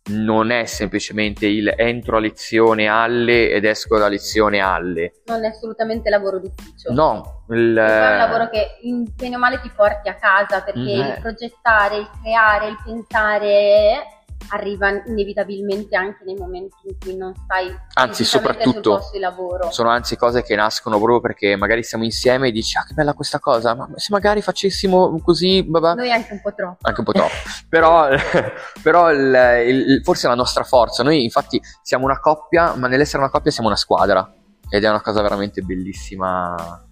non 0.06 0.50
è 0.50 0.66
semplicemente 0.66 1.46
il 1.46 1.72
entro 1.74 2.18
a 2.18 2.20
lezione 2.20 2.88
alle 2.88 3.50
ed 3.50 3.64
esco 3.64 3.96
da 3.96 4.08
lezione 4.08 4.60
alle. 4.60 5.22
Non 5.24 5.44
è 5.44 5.48
assolutamente 5.48 6.10
lavoro 6.10 6.38
d'ufficio. 6.40 6.92
No. 6.92 7.44
Il... 7.48 7.74
È 7.74 8.10
un 8.10 8.16
lavoro 8.18 8.50
che 8.50 8.78
in 8.82 9.06
bene 9.16 9.36
o 9.36 9.38
male 9.38 9.60
ti 9.62 9.70
porti 9.74 10.10
a 10.10 10.16
casa 10.16 10.62
perché 10.62 10.80
mm-hmm. 10.80 11.08
il 11.08 11.18
progettare, 11.22 11.96
il 11.96 12.10
creare, 12.20 12.68
il 12.68 12.78
pensare 12.84 14.02
arriva 14.48 14.90
inevitabilmente 15.06 15.96
anche 15.96 16.24
nei 16.24 16.36
momenti 16.36 16.76
in 16.84 16.96
cui 16.98 17.16
non 17.16 17.34
stai 17.34 17.74
anzi 17.94 18.24
soprattutto 18.24 19.00
sul 19.00 19.12
di 19.12 19.18
lavoro. 19.18 19.70
sono 19.70 19.88
anzi 19.88 20.16
cose 20.16 20.42
che 20.42 20.54
nascono 20.54 20.96
proprio 20.96 21.20
perché 21.20 21.56
magari 21.56 21.82
siamo 21.82 22.04
insieme 22.04 22.48
e 22.48 22.52
dici 22.52 22.76
ah 22.76 22.84
che 22.84 22.94
bella 22.94 23.14
questa 23.14 23.38
cosa 23.38 23.74
ma 23.74 23.88
se 23.96 24.08
magari 24.10 24.42
facessimo 24.42 25.20
così 25.22 25.62
babà. 25.62 25.94
noi 25.94 26.10
anche 26.10 26.32
un 26.32 26.40
po' 26.40 26.54
troppo. 26.54 26.78
Anche 26.82 27.00
un 27.00 27.06
po' 27.06 27.12
troppo. 27.12 27.32
Però, 27.68 28.08
però 28.82 29.10
il, 29.10 29.34
il, 29.66 30.00
forse 30.04 30.26
è 30.26 30.30
la 30.30 30.36
nostra 30.36 30.62
forza. 30.62 31.02
Noi 31.02 31.24
infatti 31.24 31.60
siamo 31.82 32.04
una 32.04 32.20
coppia 32.20 32.74
ma 32.76 32.86
nell'essere 32.86 33.18
una 33.18 33.30
coppia 33.30 33.50
siamo 33.50 33.68
una 33.68 33.76
squadra. 33.76 34.32
Ed 34.68 34.84
è 34.84 34.88
una 34.88 35.00
cosa 35.00 35.22
veramente 35.22 35.62
bellissima 35.62 36.86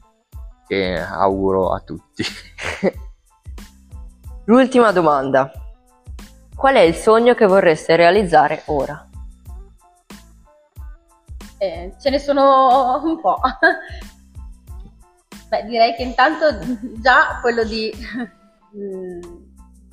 che 0.67 0.99
auguro 0.99 1.73
a 1.73 1.81
tutti. 1.81 2.25
L'ultima 4.47 4.91
domanda 4.91 5.62
Qual 6.63 6.77
è 6.77 6.83
il 6.83 6.95
sogno 6.95 7.35
che 7.35 7.47
vorreste 7.47 7.97
realizzare 7.97 8.63
ora? 8.67 9.09
Eh, 11.59 11.93
ce 12.01 12.09
ne 12.09 12.21
sono 12.21 13.01
un 13.03 13.21
po'. 13.21 13.41
Beh, 15.49 15.65
direi 15.65 15.97
che 15.97 16.05
intanto 16.05 16.57
già 17.01 17.41
quello 17.41 17.65
di, 17.65 17.91
mm, 18.79 19.21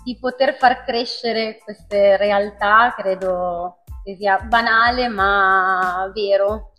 di 0.04 0.16
poter 0.20 0.58
far 0.58 0.84
crescere 0.84 1.58
queste 1.58 2.18
realtà 2.18 2.94
credo 2.96 3.80
che 4.04 4.16
sia 4.16 4.38
banale 4.38 5.08
ma 5.08 6.08
vero. 6.14 6.74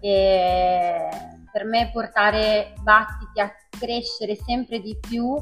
E 0.00 1.08
per 1.52 1.64
me 1.64 1.90
portare 1.92 2.72
Battiti 2.80 3.38
a 3.38 3.54
crescere 3.70 4.34
sempre 4.34 4.80
di 4.80 4.98
più, 4.98 5.32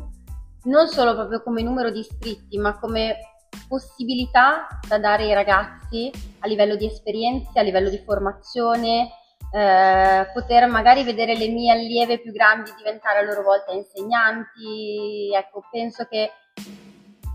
non 0.64 0.86
solo 0.86 1.14
proprio 1.14 1.42
come 1.42 1.62
numero 1.62 1.90
di 1.90 2.00
iscritti, 2.00 2.58
ma 2.58 2.78
come 2.78 3.35
possibilità 3.68 4.66
da 4.86 4.98
dare 4.98 5.24
ai 5.24 5.34
ragazzi 5.34 6.10
a 6.40 6.46
livello 6.46 6.76
di 6.76 6.86
esperienze, 6.86 7.58
a 7.58 7.62
livello 7.62 7.90
di 7.90 7.98
formazione, 8.04 9.10
eh, 9.52 10.26
poter 10.32 10.68
magari 10.68 11.02
vedere 11.04 11.36
le 11.36 11.48
mie 11.48 11.72
allieve 11.72 12.20
più 12.20 12.32
grandi 12.32 12.72
diventare 12.76 13.20
a 13.20 13.22
loro 13.22 13.42
volta 13.42 13.72
insegnanti. 13.72 15.32
Ecco, 15.34 15.62
penso 15.70 16.04
che 16.04 16.30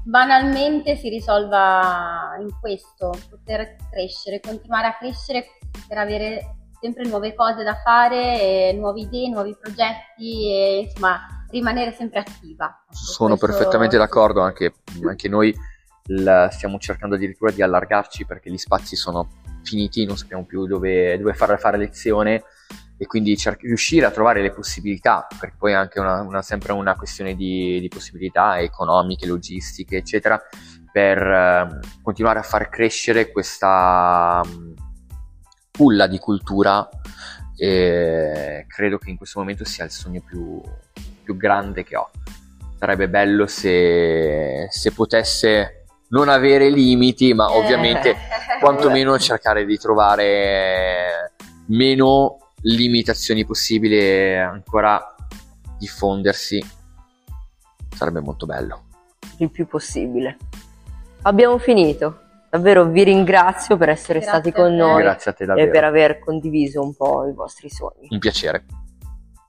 banalmente 0.03 0.95
si 0.95 1.09
risolva 1.09 2.35
in 2.39 2.49
questo, 2.59 3.11
poter 3.29 3.75
crescere, 3.89 4.39
continuare 4.39 4.87
a 4.87 4.97
crescere 4.97 5.45
per 5.87 5.97
avere 5.97 6.55
sempre 6.81 7.07
nuove 7.07 7.35
cose 7.35 7.63
da 7.63 7.75
fare, 7.75 8.73
nuove 8.73 9.01
idee, 9.01 9.29
nuovi 9.29 9.55
progetti 9.59 10.51
e 10.51 10.79
insomma 10.87 11.45
rimanere 11.49 11.91
sempre 11.91 12.19
attiva. 12.19 12.83
Sono 12.89 13.37
perfettamente 13.37 13.97
d'accordo, 13.97 14.41
anche, 14.41 14.73
anche 15.07 15.27
noi 15.27 15.53
il, 16.07 16.47
stiamo 16.51 16.77
cercando 16.79 17.15
addirittura 17.15 17.51
di 17.51 17.61
allargarci 17.61 18.25
perché 18.25 18.51
gli 18.51 18.57
spazi 18.57 18.95
sono 18.95 19.29
finiti, 19.63 20.05
non 20.05 20.17
sappiamo 20.17 20.45
più 20.45 20.65
dove, 20.65 21.17
dove 21.17 21.33
fare, 21.33 21.57
fare 21.57 21.77
lezione 21.77 22.43
e 22.97 23.07
quindi 23.07 23.35
cer- 23.35 23.59
riuscire 23.61 24.05
a 24.05 24.11
trovare 24.11 24.41
le 24.41 24.51
possibilità, 24.51 25.25
perché 25.39 25.55
poi 25.57 25.71
è 25.71 25.75
anche 25.75 25.99
una, 25.99 26.21
una, 26.21 26.41
sempre 26.43 26.73
una 26.73 26.95
questione 26.95 27.35
di, 27.35 27.79
di, 27.79 27.87
possibilità 27.87 28.59
economiche, 28.59 29.25
logistiche, 29.25 29.97
eccetera, 29.97 30.39
per 30.91 31.17
eh, 31.17 31.79
continuare 32.03 32.39
a 32.39 32.43
far 32.43 32.69
crescere 32.69 33.31
questa 33.31 34.41
um, 34.45 34.75
di 36.07 36.19
cultura 36.19 36.87
e 37.57 38.65
credo 38.67 38.99
che 38.99 39.09
in 39.09 39.17
questo 39.17 39.39
momento 39.39 39.65
sia 39.65 39.85
il 39.85 39.89
sogno 39.89 40.21
più, 40.21 40.61
più 41.23 41.35
grande 41.37 41.83
che 41.83 41.95
ho. 41.95 42.09
Sarebbe 42.77 43.09
bello 43.09 43.47
se, 43.47 44.67
se 44.69 44.91
potesse 44.91 45.80
non 46.11 46.29
avere 46.29 46.69
limiti, 46.69 47.33
ma 47.33 47.51
ovviamente 47.51 48.15
quantomeno 48.59 49.17
cercare 49.17 49.65
di 49.65 49.77
trovare 49.77 51.33
meno 51.67 52.37
limitazioni 52.61 53.45
possibili 53.45 53.97
e 53.97 54.37
ancora 54.37 55.15
diffondersi. 55.77 56.63
Sarebbe 57.95 58.21
molto 58.21 58.45
bello. 58.45 58.83
Il 59.37 59.51
più 59.51 59.67
possibile. 59.67 60.37
Abbiamo 61.23 61.57
finito. 61.57 62.19
Davvero 62.49 62.85
vi 62.85 63.03
ringrazio 63.03 63.77
per 63.77 63.89
essere 63.89 64.19
Grazie 64.19 64.39
stati 64.39 64.51
con 64.51 64.75
noi 64.75 65.03
Grazie 65.03 65.31
a 65.31 65.33
te 65.33 65.45
davvero. 65.45 65.67
e 65.67 65.71
per 65.71 65.85
aver 65.85 66.19
condiviso 66.19 66.81
un 66.81 66.93
po' 66.93 67.25
i 67.25 67.33
vostri 67.33 67.69
sogni. 67.69 68.07
Un 68.09 68.19
piacere. 68.19 68.65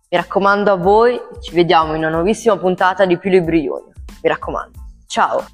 Mi 0.08 0.18
raccomando 0.18 0.70
a 0.70 0.76
voi, 0.76 1.20
ci 1.40 1.52
vediamo 1.54 1.94
in 1.94 1.98
una 1.98 2.10
nuovissima 2.10 2.56
puntata 2.56 3.04
di 3.04 3.18
Più 3.18 3.30
Libri 3.30 3.62
Junior. 3.62 3.92
Mi 4.22 4.28
raccomando. 4.28 4.78
Ciao! 5.06 5.44